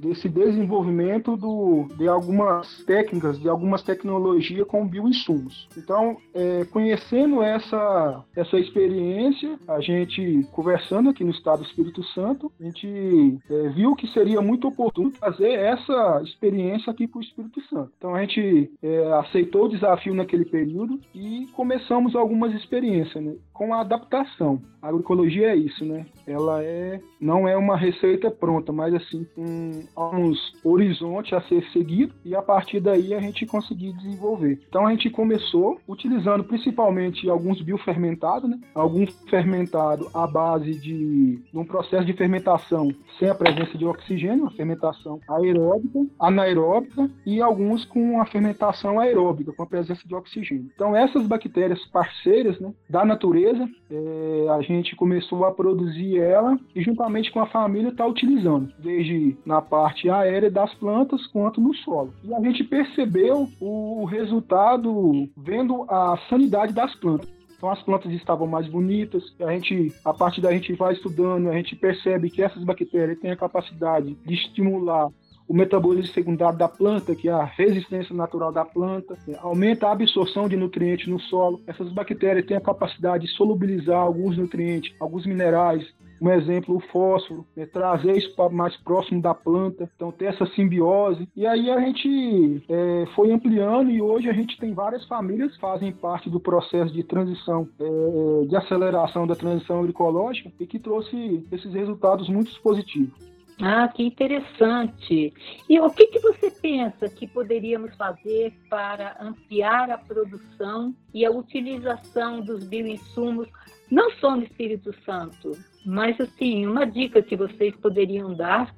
desse 0.00 0.28
desenvolvimento 0.28 1.36
do, 1.36 1.86
de 1.96 2.08
algumas 2.08 2.82
técnicas, 2.84 3.38
de 3.38 3.48
algumas 3.48 3.82
tecnologias 3.82 4.66
com 4.66 4.88
bioinsumos. 4.88 5.68
Então, 5.76 6.16
é, 6.34 6.64
conhecendo 6.64 7.42
essa, 7.42 8.24
essa 8.34 8.58
experiência, 8.58 9.58
a 9.68 9.80
gente 9.80 10.46
conversando 10.52 11.10
aqui 11.10 11.22
no 11.22 11.30
estado 11.30 11.60
do 11.60 11.66
Espírito 11.66 12.02
Santo, 12.02 12.50
a 12.58 12.64
gente 12.64 13.38
é, 13.50 13.68
viu 13.68 13.94
que 13.94 14.06
seria 14.08 14.40
muito 14.40 14.68
oportuno 14.68 15.12
fazer 15.12 15.50
essa 15.50 16.22
experiência 16.24 16.90
aqui 16.90 17.06
para 17.06 17.18
o 17.18 17.22
Espírito 17.22 17.60
Santo. 17.68 17.92
Então, 17.98 18.14
a 18.14 18.20
gente 18.22 18.70
é, 18.82 19.12
aceitou 19.14 19.66
o 19.66 19.68
desafio 19.68 20.14
naquele 20.14 20.44
período 20.44 20.98
e 21.14 21.46
começamos 21.52 22.16
algumas 22.16 22.54
experiências 22.54 23.22
né, 23.22 23.34
com 23.52 23.74
a 23.74 23.82
adaptação. 23.82 24.60
A 24.80 24.88
agroecologia 24.88 25.48
é 25.48 25.56
isso, 25.56 25.84
né? 25.84 26.06
Ela 26.26 26.62
é 26.62 27.00
não 27.20 27.46
é 27.46 27.56
uma 27.56 27.76
receita 27.76 28.30
pronta, 28.30 28.72
mas 28.72 28.94
assim 28.94 29.26
um 29.36 29.70
uns 29.96 30.52
horizontes 30.64 31.32
a 31.32 31.40
ser 31.42 31.64
seguido 31.72 32.12
e 32.24 32.34
a 32.34 32.42
partir 32.42 32.80
daí 32.80 33.14
a 33.14 33.20
gente 33.20 33.46
conseguir 33.46 33.92
desenvolver. 33.94 34.60
Então 34.68 34.86
a 34.86 34.90
gente 34.90 35.10
começou 35.10 35.78
utilizando 35.88 36.44
principalmente 36.44 37.28
alguns 37.28 37.60
biofermentados, 37.60 38.48
né? 38.48 38.58
Algum 38.74 39.06
fermentado 39.28 40.08
à 40.14 40.26
base 40.26 40.74
de, 40.74 41.42
um 41.52 41.64
processo 41.64 42.04
de 42.04 42.12
fermentação 42.12 42.92
sem 43.18 43.28
a 43.28 43.34
presença 43.34 43.76
de 43.76 43.84
oxigênio, 43.84 44.42
uma 44.42 44.50
fermentação 44.52 45.20
aeróbica, 45.28 46.06
anaeróbica 46.18 47.10
e 47.26 47.40
alguns 47.40 47.84
com 47.84 48.20
a 48.20 48.26
fermentação 48.26 48.98
aeróbica 48.98 49.52
com 49.52 49.62
a 49.62 49.66
presença 49.66 50.06
de 50.06 50.14
oxigênio. 50.14 50.70
Então 50.74 50.96
essas 50.96 51.26
bactérias 51.26 51.84
parceiras, 51.86 52.58
né, 52.60 52.72
da 52.88 53.04
natureza, 53.04 53.68
é, 53.90 54.46
a 54.50 54.60
gente 54.62 54.96
começou 54.96 55.44
a 55.44 55.52
produzir 55.52 56.18
ela 56.18 56.58
e 56.74 56.82
juntamente 57.10 57.32
com 57.32 57.40
a 57.40 57.46
família 57.46 57.88
está 57.88 58.06
utilizando, 58.06 58.72
desde 58.78 59.36
na 59.44 59.60
parte 59.60 60.08
aérea 60.08 60.50
das 60.50 60.72
plantas 60.74 61.26
quanto 61.26 61.60
no 61.60 61.74
solo. 61.74 62.14
E 62.22 62.32
a 62.32 62.40
gente 62.40 62.62
percebeu 62.62 63.48
o 63.60 64.04
resultado 64.04 65.28
vendo 65.36 65.84
a 65.88 66.16
sanidade 66.28 66.72
das 66.72 66.94
plantas. 66.94 67.28
Então 67.56 67.70
as 67.70 67.82
plantas 67.82 68.12
estavam 68.12 68.46
mais 68.46 68.66
bonitas. 68.68 69.22
A 69.40 69.52
gente, 69.52 69.92
a 70.04 70.14
partir 70.14 70.40
da 70.40 70.52
gente 70.52 70.72
vai 70.72 70.94
estudando, 70.94 71.48
a 71.48 71.52
gente 71.52 71.76
percebe 71.76 72.30
que 72.30 72.42
essas 72.42 72.64
bactérias 72.64 73.18
têm 73.18 73.32
a 73.32 73.36
capacidade 73.36 74.14
de 74.24 74.34
estimular 74.34 75.10
o 75.50 75.52
metabolismo 75.52 76.14
secundário 76.14 76.56
da 76.56 76.68
planta, 76.68 77.12
que 77.12 77.28
é 77.28 77.32
a 77.32 77.42
resistência 77.42 78.14
natural 78.14 78.52
da 78.52 78.64
planta, 78.64 79.18
aumenta 79.40 79.88
a 79.88 79.92
absorção 79.92 80.48
de 80.48 80.56
nutrientes 80.56 81.08
no 81.08 81.18
solo. 81.18 81.60
Essas 81.66 81.92
bactérias 81.92 82.46
têm 82.46 82.56
a 82.56 82.60
capacidade 82.60 83.26
de 83.26 83.32
solubilizar 83.32 83.98
alguns 83.98 84.38
nutrientes, 84.38 84.94
alguns 85.00 85.26
minerais, 85.26 85.84
um 86.20 86.30
exemplo, 86.30 86.76
o 86.76 86.80
fósforo, 86.80 87.46
né, 87.56 87.66
trazer 87.66 88.16
isso 88.16 88.34
para 88.36 88.50
mais 88.50 88.76
próximo 88.78 89.22
da 89.22 89.34
planta, 89.34 89.90
então 89.94 90.12
ter 90.12 90.26
essa 90.26 90.46
simbiose. 90.46 91.26
E 91.34 91.46
aí 91.46 91.70
a 91.70 91.80
gente 91.80 92.62
é, 92.68 93.06
foi 93.14 93.32
ampliando 93.32 93.90
e 93.90 94.02
hoje 94.02 94.28
a 94.28 94.32
gente 94.32 94.58
tem 94.58 94.74
várias 94.74 95.06
famílias 95.06 95.54
que 95.54 95.60
fazem 95.60 95.92
parte 95.92 96.28
do 96.28 96.38
processo 96.38 96.92
de 96.92 97.02
transição, 97.02 97.68
é, 97.80 98.46
de 98.46 98.56
aceleração 98.56 99.26
da 99.26 99.34
transição 99.34 99.78
agroecológica 99.78 100.52
e 100.60 100.66
que 100.66 100.78
trouxe 100.78 101.46
esses 101.50 101.72
resultados 101.72 102.28
muito 102.28 102.50
positivos. 102.60 103.30
Ah, 103.62 103.88
que 103.88 104.02
interessante. 104.02 105.34
E 105.68 105.80
o 105.80 105.90
que, 105.90 106.06
que 106.06 106.18
você 106.20 106.50
pensa 106.50 107.08
que 107.10 107.26
poderíamos 107.26 107.94
fazer 107.94 108.54
para 108.70 109.18
ampliar 109.20 109.90
a 109.90 109.98
produção 109.98 110.94
e 111.12 111.26
a 111.26 111.30
utilização 111.30 112.40
dos 112.40 112.64
bioinsumos, 112.64 113.48
não 113.90 114.10
só 114.12 114.34
no 114.34 114.44
Espírito 114.44 114.94
Santo, 115.04 115.52
mas 115.84 116.20
assim, 116.20 116.66
uma 116.66 116.84
dica 116.84 117.22
que 117.22 117.36
vocês 117.36 117.74
poderiam 117.76 118.34
dar 118.34 118.74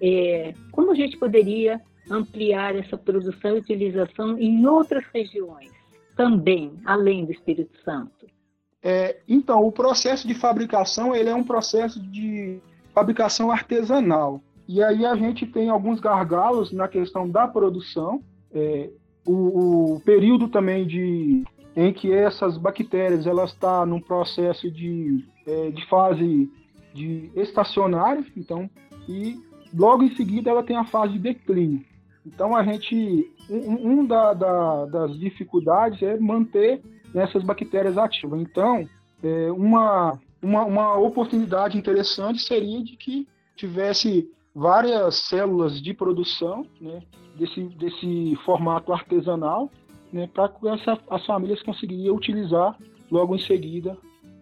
é 0.00 0.54
como 0.72 0.90
a 0.90 0.94
gente 0.94 1.16
poderia 1.18 1.80
ampliar 2.10 2.74
essa 2.74 2.96
produção 2.96 3.56
e 3.56 3.60
utilização 3.60 4.38
em 4.38 4.66
outras 4.66 5.04
regiões 5.12 5.70
também, 6.16 6.72
além 6.84 7.24
do 7.24 7.32
Espírito 7.32 7.76
Santo? 7.84 8.26
É, 8.82 9.18
então, 9.28 9.64
o 9.66 9.72
processo 9.72 10.26
de 10.26 10.34
fabricação 10.34 11.14
ele 11.14 11.28
é 11.28 11.34
um 11.34 11.44
processo 11.44 12.00
de 12.00 12.60
fabricação 12.94 13.50
artesanal. 13.50 14.42
E 14.66 14.82
aí 14.82 15.04
a 15.04 15.14
gente 15.16 15.46
tem 15.46 15.68
alguns 15.68 16.00
gargalos 16.00 16.72
na 16.72 16.88
questão 16.88 17.28
da 17.28 17.46
produção, 17.46 18.22
é, 18.52 18.90
o, 19.26 19.96
o, 19.96 20.00
período 20.00 20.48
também 20.48 20.86
de 20.86 21.44
em 21.76 21.92
que 21.92 22.12
essas 22.12 22.56
bactérias 22.56 23.26
elas 23.26 23.52
estão 23.52 23.80
tá 23.80 23.86
num 23.86 24.00
processo 24.00 24.70
de, 24.70 25.24
é, 25.46 25.70
de 25.70 25.86
fase 25.86 26.50
de 26.92 27.30
estacionária, 27.36 28.24
então 28.36 28.68
e 29.08 29.38
logo 29.72 30.02
em 30.02 30.14
seguida 30.16 30.50
ela 30.50 30.62
tem 30.62 30.76
a 30.76 30.84
fase 30.84 31.12
de 31.14 31.18
declínio. 31.20 31.84
Então 32.26 32.54
a 32.56 32.62
gente 32.64 33.30
um, 33.48 34.00
um 34.00 34.06
da, 34.06 34.34
da, 34.34 34.86
das 34.86 35.18
dificuldades 35.18 36.02
é 36.02 36.18
manter 36.18 36.82
essas 37.14 37.42
bactérias 37.42 37.96
ativas. 37.96 38.40
Então 38.40 38.88
é, 39.22 39.50
uma 39.52 40.18
uma, 40.42 40.64
uma 40.64 40.98
oportunidade 40.98 41.76
interessante 41.76 42.40
seria 42.40 42.82
de 42.82 42.96
que 42.96 43.28
tivesse 43.54 44.28
várias 44.54 45.16
células 45.28 45.80
de 45.80 45.92
produção 45.92 46.66
né, 46.80 47.02
desse, 47.36 47.62
desse 47.62 48.36
formato 48.44 48.92
artesanal 48.92 49.70
né, 50.12 50.28
para 50.32 50.48
que 50.48 50.68
essa, 50.68 50.98
as 51.08 51.24
famílias 51.26 51.62
conseguiriam 51.62 52.14
utilizar 52.14 52.76
logo 53.10 53.34
em 53.34 53.38
seguida 53.38 53.96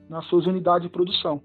nas 0.09 0.25
suas 0.27 0.47
unidades 0.47 0.83
de 0.83 0.89
produção. 0.89 1.43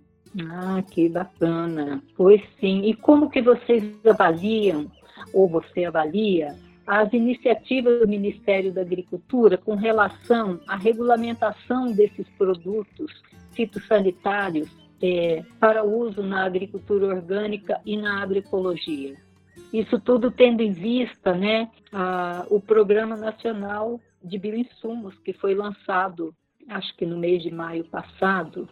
Ah, 0.50 0.82
que 0.82 1.10
bacana. 1.10 2.02
Pois 2.16 2.42
sim. 2.60 2.82
E 2.86 2.96
como 2.96 3.30
que 3.30 3.42
vocês 3.42 3.84
avaliam, 4.06 4.92
ou 5.34 5.48
você 5.48 5.86
avalia, 5.86 6.56
as 6.86 7.14
iniciativas 7.14 8.00
do 8.00 8.08
Ministério 8.08 8.74
da 8.74 8.82
Agricultura 8.82 9.58
com 9.58 9.76
relação 9.76 10.60
à 10.68 10.76
regulamentação 10.76 11.92
desses 11.92 12.28
produtos 12.38 13.22
fitossanitários 13.52 14.70
é, 15.02 15.44
para 15.60 15.84
uso 15.84 16.24
na 16.24 16.46
agricultura 16.46 17.08
orgânica 17.08 17.80
e 17.86 17.96
na 17.96 18.22
agroecologia. 18.22 19.16
Isso 19.72 20.00
tudo 20.00 20.32
tendo 20.32 20.62
em 20.62 20.72
vista 20.72 21.34
né, 21.34 21.70
a, 21.92 22.46
o 22.50 22.60
Programa 22.60 23.16
Nacional 23.16 24.00
de 24.24 24.38
Bioinsumos, 24.38 25.16
que 25.24 25.34
foi 25.34 25.54
lançado, 25.54 26.34
acho 26.70 26.96
que 26.96 27.06
no 27.06 27.18
mês 27.18 27.44
de 27.44 27.52
maio 27.52 27.84
passado. 27.86 28.68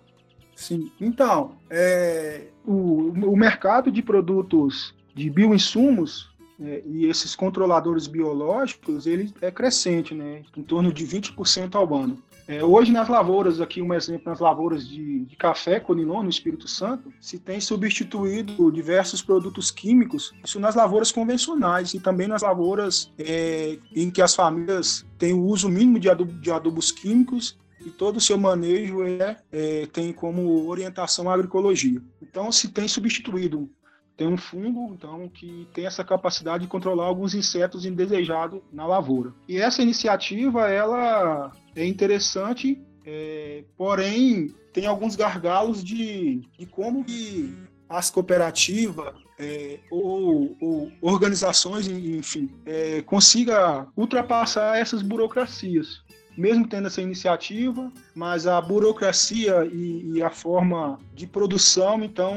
Sim, 0.56 0.92
então, 1.00 1.58
é, 1.70 2.48
o, 2.66 3.10
o 3.10 3.36
mercado 3.36 3.92
de 3.92 4.02
produtos 4.02 4.94
de 5.14 5.30
bioinsumos 5.30 6.32
é, 6.60 6.84
e 6.86 7.06
esses 7.06 7.36
controladores 7.36 8.08
biológicos, 8.08 9.08
ele 9.08 9.34
é 9.42 9.50
crescente, 9.50 10.14
né, 10.14 10.44
em 10.56 10.62
torno 10.62 10.94
de 10.94 11.06
20% 11.06 11.76
ao 11.76 11.94
ano. 11.96 12.22
É, 12.52 12.62
hoje 12.62 12.92
nas 12.92 13.08
lavouras, 13.08 13.62
aqui 13.62 13.82
um 13.82 13.94
exemplo, 13.94 14.30
nas 14.30 14.42
lavouras 14.42 14.86
de, 14.86 15.24
de 15.24 15.38
café, 15.38 15.80
Conilon, 15.80 16.24
no 16.24 16.30
Espírito 16.30 16.68
Santo, 16.68 17.10
se 17.22 17.40
tem 17.40 17.62
substituído 17.62 18.70
diversos 18.70 19.22
produtos 19.22 19.72
químicos, 19.72 20.34
isso 20.44 20.60
nas 20.60 20.76
lavouras 20.76 21.14
convencionais 21.14 21.94
e 21.94 22.00
também 22.02 22.28
nas 22.28 22.42
lavouras 22.42 23.10
é, 23.18 23.78
em 23.96 24.12
que 24.12 24.22
as 24.22 24.36
famílias 24.36 25.06
têm 25.18 25.32
o 25.32 25.46
uso 25.46 25.70
mínimo 25.70 25.98
de, 25.98 26.10
de 26.42 26.52
adubos 26.52 26.92
químicos 26.92 27.58
e 27.80 27.90
todo 27.90 28.18
o 28.18 28.22
seu 28.22 28.38
manejo 28.38 29.02
é, 29.02 29.38
é, 29.50 29.86
tem 29.86 30.12
como 30.12 30.68
orientação 30.68 31.30
a 31.30 31.34
agroecologia. 31.34 32.02
Então, 32.22 32.52
se 32.52 32.68
tem 32.68 32.86
substituído 32.86 33.70
tem 34.18 34.28
um 34.28 34.38
fungo 34.38 34.94
então 34.94 35.28
que 35.30 35.68
tem 35.74 35.88
essa 35.88 36.04
capacidade 36.04 36.64
de 36.64 36.70
controlar 36.70 37.06
alguns 37.06 37.34
insetos 37.34 37.88
indesejados 37.88 38.62
na 38.72 38.86
lavoura. 38.86 39.34
E 39.48 39.58
essa 39.58 39.82
iniciativa 39.82 40.70
ela 40.70 41.52
é 41.76 41.86
interessante, 41.86 42.82
é, 43.06 43.64
porém 43.78 44.54
tem 44.74 44.86
alguns 44.86 45.16
gargalos 45.16 45.84
de, 45.84 46.42
de 46.58 46.66
como 46.66 47.04
que 47.04 47.54
as 47.90 48.10
cooperativas 48.10 49.14
é, 49.38 49.80
ou, 49.90 50.56
ou, 50.62 50.92
organizações, 51.02 51.88
enfim, 51.88 52.50
é, 52.66 53.02
consiga 53.02 53.88
ultrapassar 53.98 54.78
essas 54.78 55.02
burocracias 55.02 56.02
mesmo 56.38 56.68
tendo 56.68 56.88
essa 56.88 57.02
iniciativa, 57.02 57.92
mas 58.16 58.48
a 58.48 58.60
burocracia 58.62 59.66
e, 59.66 60.14
e 60.14 60.24
a 60.24 60.30
forma 60.30 60.98
de 61.14 61.28
produção, 61.28 62.04
então, 62.04 62.34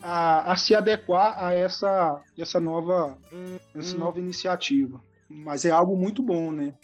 a, 0.00 0.52
a, 0.52 0.56
se 0.56 0.74
adequar 0.74 1.42
a 1.42 1.54
essa, 1.54 2.20
essa, 2.36 2.60
nova, 2.60 3.16
essa 3.74 3.96
hum. 3.96 4.00
nova 4.00 4.18
iniciativa. 4.18 5.00
Mas 5.28 5.64
é 5.64 5.70
algo 5.70 5.96
muito 5.96 6.22
bom, 6.22 6.52
né? 6.52 6.74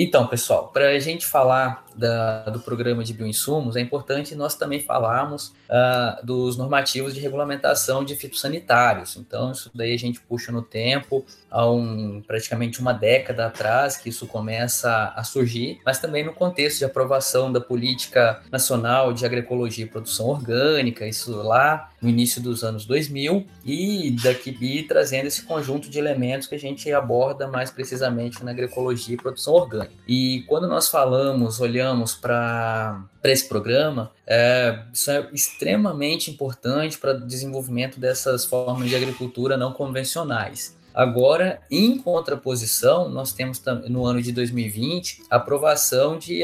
Então, 0.00 0.28
pessoal, 0.28 0.68
para 0.68 0.90
a 0.90 0.98
gente 1.00 1.26
falar 1.26 1.84
da, 1.98 2.44
do 2.44 2.60
programa 2.60 3.02
de 3.02 3.12
bioinsumos, 3.12 3.76
é 3.76 3.80
importante 3.80 4.34
nós 4.34 4.54
também 4.54 4.80
falarmos 4.80 5.48
uh, 5.68 6.24
dos 6.24 6.56
normativos 6.56 7.14
de 7.14 7.20
regulamentação 7.20 8.04
de 8.04 8.14
fitossanitários. 8.14 9.16
Então, 9.16 9.52
isso 9.52 9.70
daí 9.74 9.92
a 9.92 9.98
gente 9.98 10.20
puxa 10.20 10.52
no 10.52 10.62
tempo, 10.62 11.24
há 11.50 11.68
um, 11.68 12.22
praticamente 12.26 12.80
uma 12.80 12.92
década 12.92 13.46
atrás 13.46 13.96
que 13.96 14.08
isso 14.08 14.26
começa 14.26 15.12
a 15.16 15.24
surgir, 15.24 15.80
mas 15.84 15.98
também 15.98 16.24
no 16.24 16.32
contexto 16.32 16.78
de 16.78 16.84
aprovação 16.84 17.50
da 17.52 17.60
Política 17.60 18.42
Nacional 18.50 19.12
de 19.12 19.24
Agroecologia 19.24 19.84
e 19.84 19.88
Produção 19.88 20.26
Orgânica, 20.26 21.06
isso 21.06 21.34
lá 21.42 21.90
no 22.00 22.08
início 22.08 22.40
dos 22.40 22.62
anos 22.62 22.84
2000, 22.86 23.44
e 23.64 24.16
daqui 24.22 24.84
trazendo 24.86 25.26
esse 25.26 25.42
conjunto 25.42 25.90
de 25.90 25.98
elementos 25.98 26.46
que 26.46 26.54
a 26.54 26.58
gente 26.58 26.90
aborda 26.92 27.48
mais 27.48 27.70
precisamente 27.70 28.44
na 28.44 28.52
agroecologia 28.52 29.14
e 29.14 29.16
produção 29.16 29.54
orgânica. 29.54 29.92
E 30.06 30.44
quando 30.46 30.68
nós 30.68 30.88
falamos, 30.88 31.60
olhamos 31.88 32.14
para 32.14 33.08
esse 33.24 33.48
programa, 33.48 34.10
é, 34.26 34.84
isso 34.92 35.10
é 35.10 35.28
extremamente 35.32 36.30
importante 36.30 36.98
para 36.98 37.16
o 37.16 37.26
desenvolvimento 37.26 37.98
dessas 37.98 38.44
formas 38.44 38.88
de 38.88 38.96
agricultura 38.96 39.56
não 39.56 39.72
convencionais. 39.72 40.76
Agora, 40.94 41.60
em 41.70 41.96
contraposição, 41.96 43.08
nós 43.08 43.32
temos 43.32 43.62
no 43.88 44.04
ano 44.04 44.20
de 44.20 44.32
2020 44.32 45.22
a 45.30 45.36
aprovação 45.36 46.18
de 46.18 46.40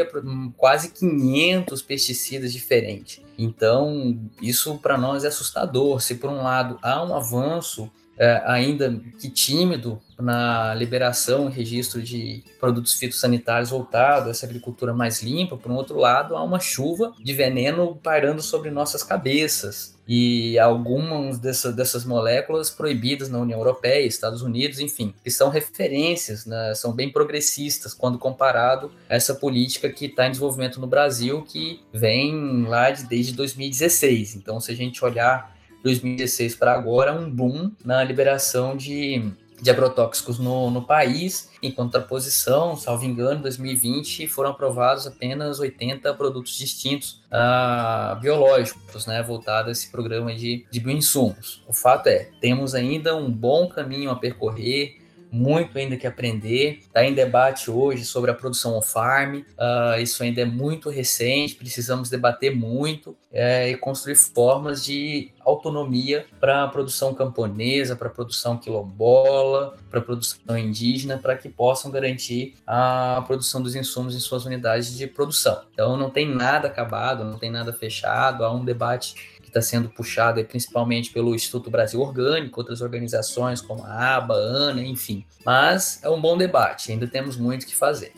quase 0.57 0.93
500 0.93 1.83
pesticidas 1.83 2.53
diferentes. 2.53 3.21
Então, 3.37 4.17
isso 4.41 4.79
para 4.79 4.97
nós 4.97 5.25
é 5.25 5.29
assustador. 5.29 6.01
Se 6.01 6.15
por 6.17 6.31
um 6.31 6.43
lado 6.43 6.79
há 6.83 7.03
um 7.03 7.17
avanço 7.17 7.91
é, 8.19 8.43
ainda 8.47 9.01
que 9.21 9.29
tímido 9.29 10.01
na 10.19 10.75
liberação 10.75 11.49
e 11.49 11.53
registro 11.53 12.01
de 12.01 12.45
produtos 12.61 12.95
fitossanitários 12.95 13.71
voltado 13.71 14.29
a 14.29 14.31
essa 14.31 14.47
agricultura 14.47 14.95
mais 14.95 15.23
limpa, 15.23 15.57
por 15.57 15.71
um 15.71 15.75
outro 15.75 15.99
lado, 15.99 16.37
há 16.37 16.43
uma 16.43 16.61
chuva 16.61 17.13
de 17.21 17.33
veneno 17.33 17.99
pairando 18.03 18.41
sobre 18.41 18.71
nossas 18.71 19.03
cabeças 19.03 19.95
e 20.07 20.59
algumas 20.59 21.39
dessas, 21.39 21.75
dessas 21.75 22.05
moléculas 22.05 22.71
proibidas 22.71 23.29
na 23.29 23.39
União 23.39 23.59
Europeia, 23.59 24.07
Estados 24.07 24.43
Unidos, 24.43 24.79
enfim, 24.79 25.15
que 25.25 25.31
são 25.31 25.49
referências, 25.49 26.45
né, 26.47 26.75
são 26.75 26.93
bem 26.93 27.11
progressistas 27.11 27.95
quando 27.95 28.19
comparado 28.19 28.93
a 29.09 29.15
essa 29.15 29.35
política 29.35 29.89
que 29.89 30.07
está 30.07 30.27
em 30.27 30.31
desenvolvimento 30.31 30.81
no 30.81 30.87
Brasil, 30.87 31.43
que 31.43 31.81
vem 31.93 32.65
lá 32.67 32.91
de, 32.91 33.05
desde 33.05 33.33
2016. 33.33 34.37
Então, 34.37 34.61
se 34.61 34.71
a 34.71 34.77
gente 34.77 35.05
olhar 35.05 35.55
2016 35.85 36.57
para 36.57 36.73
agora, 36.73 37.13
um 37.13 37.31
boom 37.31 37.71
na 37.85 38.03
liberação 38.03 38.75
de, 38.75 39.31
de 39.61 39.71
agrotóxicos 39.71 40.39
no, 40.39 40.71
no 40.71 40.83
país. 40.83 41.51
Em 41.63 41.71
contraposição, 41.71 42.75
salvo 42.75 43.05
engano, 43.05 43.39
em 43.39 43.43
2020 43.43 44.27
foram 44.27 44.51
aprovados 44.51 45.07
apenas 45.07 45.61
80 45.61 46.13
produtos 46.15 46.57
distintos 46.57 47.23
uh, 47.31 48.19
biológicos, 48.19 49.07
né, 49.07 49.23
voltados 49.23 49.69
a 49.69 49.73
esse 49.73 49.91
programa 49.91 50.35
de, 50.35 50.67
de 50.71 50.81
bioinsumos. 50.81 51.63
O 51.69 51.73
fato 51.75 52.07
é, 52.07 52.31
temos 52.41 52.75
ainda 52.75 53.15
um 53.15 53.31
bom 53.31 53.69
caminho 53.69 54.11
a 54.11 54.17
percorrer, 54.17 55.04
muito 55.35 55.77
ainda 55.77 55.97
que 55.97 56.07
aprender. 56.07 56.79
Está 56.83 57.05
em 57.05 57.13
debate 57.13 57.71
hoje 57.71 58.05
sobre 58.05 58.31
a 58.31 58.35
produção 58.35 58.77
on-farm, 58.77 59.39
uh, 59.39 60.01
isso 60.01 60.23
ainda 60.23 60.41
é 60.41 60.45
muito 60.45 60.89
recente, 60.89 61.57
precisamos 61.57 62.09
debater 62.09 62.55
muito 62.55 63.17
é, 63.33 63.71
e 63.71 63.77
construir 63.77 64.15
formas 64.15 64.85
de 64.85 65.33
autonomia 65.45 66.25
para 66.39 66.63
a 66.63 66.69
produção 66.69 67.13
camponesa, 67.13 67.97
para 67.97 68.07
a 68.07 68.11
produção 68.11 68.57
quilombola, 68.57 69.77
para 69.91 69.99
a 69.99 70.03
produção 70.03 70.57
indígena, 70.57 71.19
para 71.19 71.37
que 71.37 71.49
possam 71.49 71.91
garantir 71.91 72.55
a 72.65 73.23
produção 73.27 73.61
dos 73.61 73.75
insumos 73.75 74.15
em 74.15 74.21
suas 74.21 74.45
unidades 74.45 74.97
de 74.97 75.07
produção. 75.09 75.63
Então 75.73 75.97
não 75.97 76.11
tem 76.11 76.29
nada 76.29 76.69
acabado, 76.69 77.25
não 77.25 77.39
tem 77.39 77.51
nada 77.51 77.73
fechado, 77.73 78.45
há 78.45 78.53
um 78.53 78.65
debate 78.65 79.34
está 79.55 79.63
sendo 79.63 79.89
puxado 79.89 80.45
principalmente 80.45 81.13
pelo 81.13 81.35
Instituto 81.35 81.71
Brasil 81.71 82.01
Orgânico, 82.01 82.61
outras 82.61 82.81
organizações 82.81 83.61
como 83.61 83.85
a 83.85 84.17
ABA, 84.17 84.35
ANA, 84.35 84.83
enfim. 84.83 85.25
Mas 85.45 86.03
é 86.03 86.11
um 86.11 86.21
bom 86.21 86.37
debate, 86.37 86.91
ainda 86.91 87.07
temos 87.07 87.37
muito 87.37 87.67
que 87.67 87.77
fazer. 87.77 88.13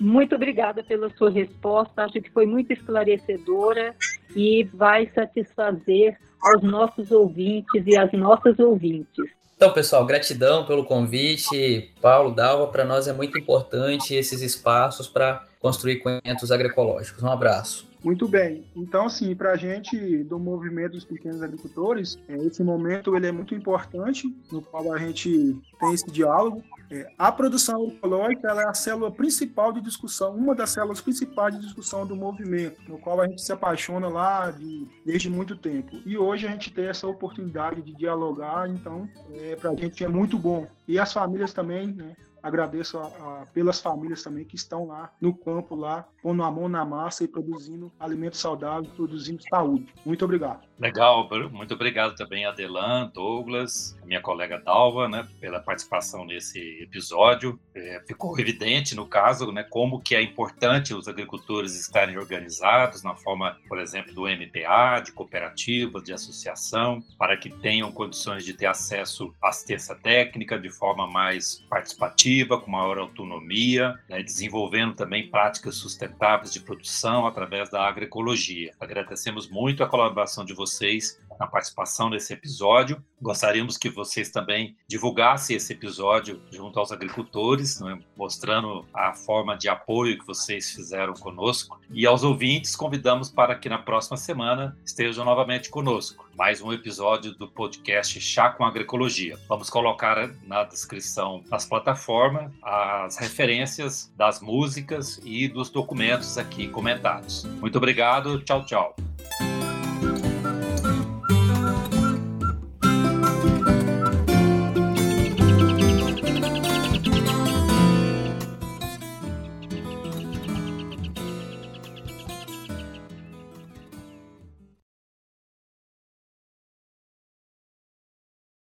Muito 0.00 0.34
obrigada 0.34 0.82
pela 0.82 1.10
sua 1.16 1.30
resposta, 1.30 2.04
acho 2.04 2.20
que 2.20 2.30
foi 2.30 2.46
muito 2.46 2.72
esclarecedora 2.72 3.94
e 4.34 4.64
vai 4.64 5.10
satisfazer 5.14 6.18
aos 6.40 6.62
nossos 6.62 7.10
ouvintes 7.10 7.82
e 7.86 7.96
às 7.96 8.12
nossas 8.12 8.58
ouvintes. 8.58 9.24
Então, 9.56 9.72
pessoal, 9.72 10.04
gratidão 10.04 10.66
pelo 10.66 10.84
convite. 10.84 11.92
Paulo, 12.00 12.34
Dalva, 12.34 12.66
para 12.66 12.84
nós 12.84 13.06
é 13.06 13.12
muito 13.12 13.38
importante 13.38 14.14
esses 14.14 14.42
espaços 14.42 15.08
para 15.08 15.46
construir 15.60 16.00
conhecimentos 16.00 16.50
agroecológicos. 16.50 17.22
Um 17.22 17.30
abraço. 17.30 17.93
Muito 18.04 18.28
bem. 18.28 18.66
Então, 18.76 19.06
assim, 19.06 19.34
para 19.34 19.52
a 19.52 19.56
gente 19.56 20.22
do 20.24 20.38
movimento 20.38 20.92
dos 20.92 21.06
pequenos 21.06 21.42
agricultores, 21.42 22.18
é, 22.28 22.36
esse 22.36 22.62
momento 22.62 23.16
ele 23.16 23.26
é 23.26 23.32
muito 23.32 23.54
importante, 23.54 24.28
no 24.52 24.60
qual 24.60 24.92
a 24.92 24.98
gente 24.98 25.58
tem 25.80 25.94
esse 25.94 26.10
diálogo. 26.10 26.62
É, 26.90 27.10
a 27.18 27.32
produção 27.32 27.76
agroecológica 27.76 28.48
é 28.48 28.68
a 28.68 28.74
célula 28.74 29.10
principal 29.10 29.72
de 29.72 29.80
discussão, 29.80 30.36
uma 30.36 30.54
das 30.54 30.70
células 30.70 31.00
principais 31.00 31.54
de 31.54 31.62
discussão 31.62 32.06
do 32.06 32.14
movimento, 32.14 32.78
no 32.86 32.98
qual 32.98 33.22
a 33.22 33.26
gente 33.26 33.40
se 33.40 33.52
apaixona 33.52 34.06
lá 34.06 34.50
de, 34.50 34.86
desde 35.04 35.30
muito 35.30 35.56
tempo. 35.56 35.98
E 36.04 36.18
hoje 36.18 36.46
a 36.46 36.50
gente 36.50 36.70
tem 36.70 36.88
essa 36.88 37.06
oportunidade 37.06 37.80
de 37.80 37.94
dialogar, 37.94 38.68
então, 38.68 39.08
é, 39.32 39.56
para 39.56 39.70
a 39.70 39.74
gente 39.74 40.04
é 40.04 40.08
muito 40.08 40.38
bom. 40.38 40.66
E 40.86 40.98
as 40.98 41.10
famílias 41.10 41.54
também, 41.54 41.86
né? 41.86 42.14
Agradeço 42.44 42.98
a, 42.98 43.06
a, 43.06 43.46
pelas 43.54 43.80
famílias 43.80 44.22
também 44.22 44.44
que 44.44 44.54
estão 44.54 44.86
lá 44.86 45.10
no 45.18 45.34
campo, 45.34 45.74
lá, 45.74 46.06
pondo 46.22 46.42
a 46.42 46.50
mão 46.50 46.68
na 46.68 46.84
massa 46.84 47.24
e 47.24 47.28
produzindo 47.28 47.90
alimentos 47.98 48.38
saudáveis, 48.38 48.92
produzindo 48.92 49.42
saúde. 49.48 49.86
Muito 50.04 50.26
obrigado. 50.26 50.60
Legal, 50.78 51.26
muito 51.50 51.72
obrigado 51.72 52.14
também 52.16 52.44
a 52.44 52.50
Delan, 52.50 53.10
Douglas, 53.14 53.98
minha 54.04 54.20
colega 54.20 54.58
Dalva, 54.58 55.08
né, 55.08 55.26
pela 55.40 55.58
participação 55.58 56.26
nesse 56.26 56.58
episódio. 56.82 57.58
É, 57.74 58.02
ficou 58.06 58.38
evidente, 58.38 58.94
no 58.94 59.06
caso, 59.06 59.50
né, 59.50 59.62
como 59.62 60.02
que 60.02 60.14
é 60.14 60.20
importante 60.20 60.92
os 60.92 61.08
agricultores 61.08 61.80
estarem 61.80 62.18
organizados 62.18 63.02
na 63.02 63.14
forma, 63.14 63.56
por 63.66 63.78
exemplo, 63.78 64.12
do 64.12 64.28
MPA, 64.28 65.00
de 65.00 65.12
cooperativas, 65.12 66.04
de 66.04 66.12
associação, 66.12 67.02
para 67.18 67.38
que 67.38 67.48
tenham 67.48 67.90
condições 67.90 68.44
de 68.44 68.52
ter 68.52 68.66
acesso 68.66 69.32
à 69.40 69.48
assistência 69.48 69.94
técnica 69.94 70.58
de 70.58 70.68
forma 70.68 71.06
mais 71.06 71.64
participativa 71.70 72.33
produtiva, 72.34 72.60
com 72.60 72.70
maior 72.70 72.98
autonomia, 72.98 73.94
né, 74.08 74.22
desenvolvendo 74.22 74.94
também 74.94 75.30
práticas 75.30 75.76
sustentáveis 75.76 76.52
de 76.52 76.60
produção 76.60 77.26
através 77.26 77.70
da 77.70 77.86
agroecologia. 77.86 78.72
Agradecemos 78.80 79.48
muito 79.48 79.84
a 79.84 79.86
colaboração 79.86 80.44
de 80.44 80.52
vocês 80.52 81.20
na 81.38 81.46
participação 81.46 82.10
nesse 82.10 82.32
episódio. 82.32 83.02
Gostaríamos 83.20 83.76
que 83.76 83.88
vocês 83.88 84.30
também 84.30 84.76
divulgassem 84.86 85.56
esse 85.56 85.72
episódio 85.72 86.40
junto 86.50 86.78
aos 86.78 86.92
agricultores, 86.92 87.80
né, 87.80 87.98
mostrando 88.16 88.84
a 88.92 89.12
forma 89.14 89.56
de 89.56 89.68
apoio 89.68 90.18
que 90.18 90.26
vocês 90.26 90.70
fizeram 90.72 91.14
conosco. 91.14 91.80
E 91.90 92.06
aos 92.06 92.24
ouvintes, 92.24 92.74
convidamos 92.74 93.30
para 93.30 93.54
que 93.54 93.68
na 93.68 93.78
próxima 93.78 94.16
semana 94.16 94.76
estejam 94.84 95.24
novamente 95.24 95.70
conosco. 95.70 96.23
Mais 96.36 96.60
um 96.60 96.72
episódio 96.72 97.32
do 97.32 97.46
podcast 97.46 98.20
Chá 98.20 98.50
com 98.50 98.64
Agroecologia. 98.64 99.38
Vamos 99.48 99.70
colocar 99.70 100.30
na 100.42 100.64
descrição 100.64 101.44
das 101.48 101.64
plataformas 101.64 102.50
as 102.60 103.16
referências 103.16 104.12
das 104.16 104.40
músicas 104.40 105.20
e 105.24 105.46
dos 105.46 105.70
documentos 105.70 106.36
aqui 106.36 106.66
comentados. 106.66 107.44
Muito 107.44 107.78
obrigado, 107.78 108.40
tchau, 108.42 108.64
tchau. 108.66 108.96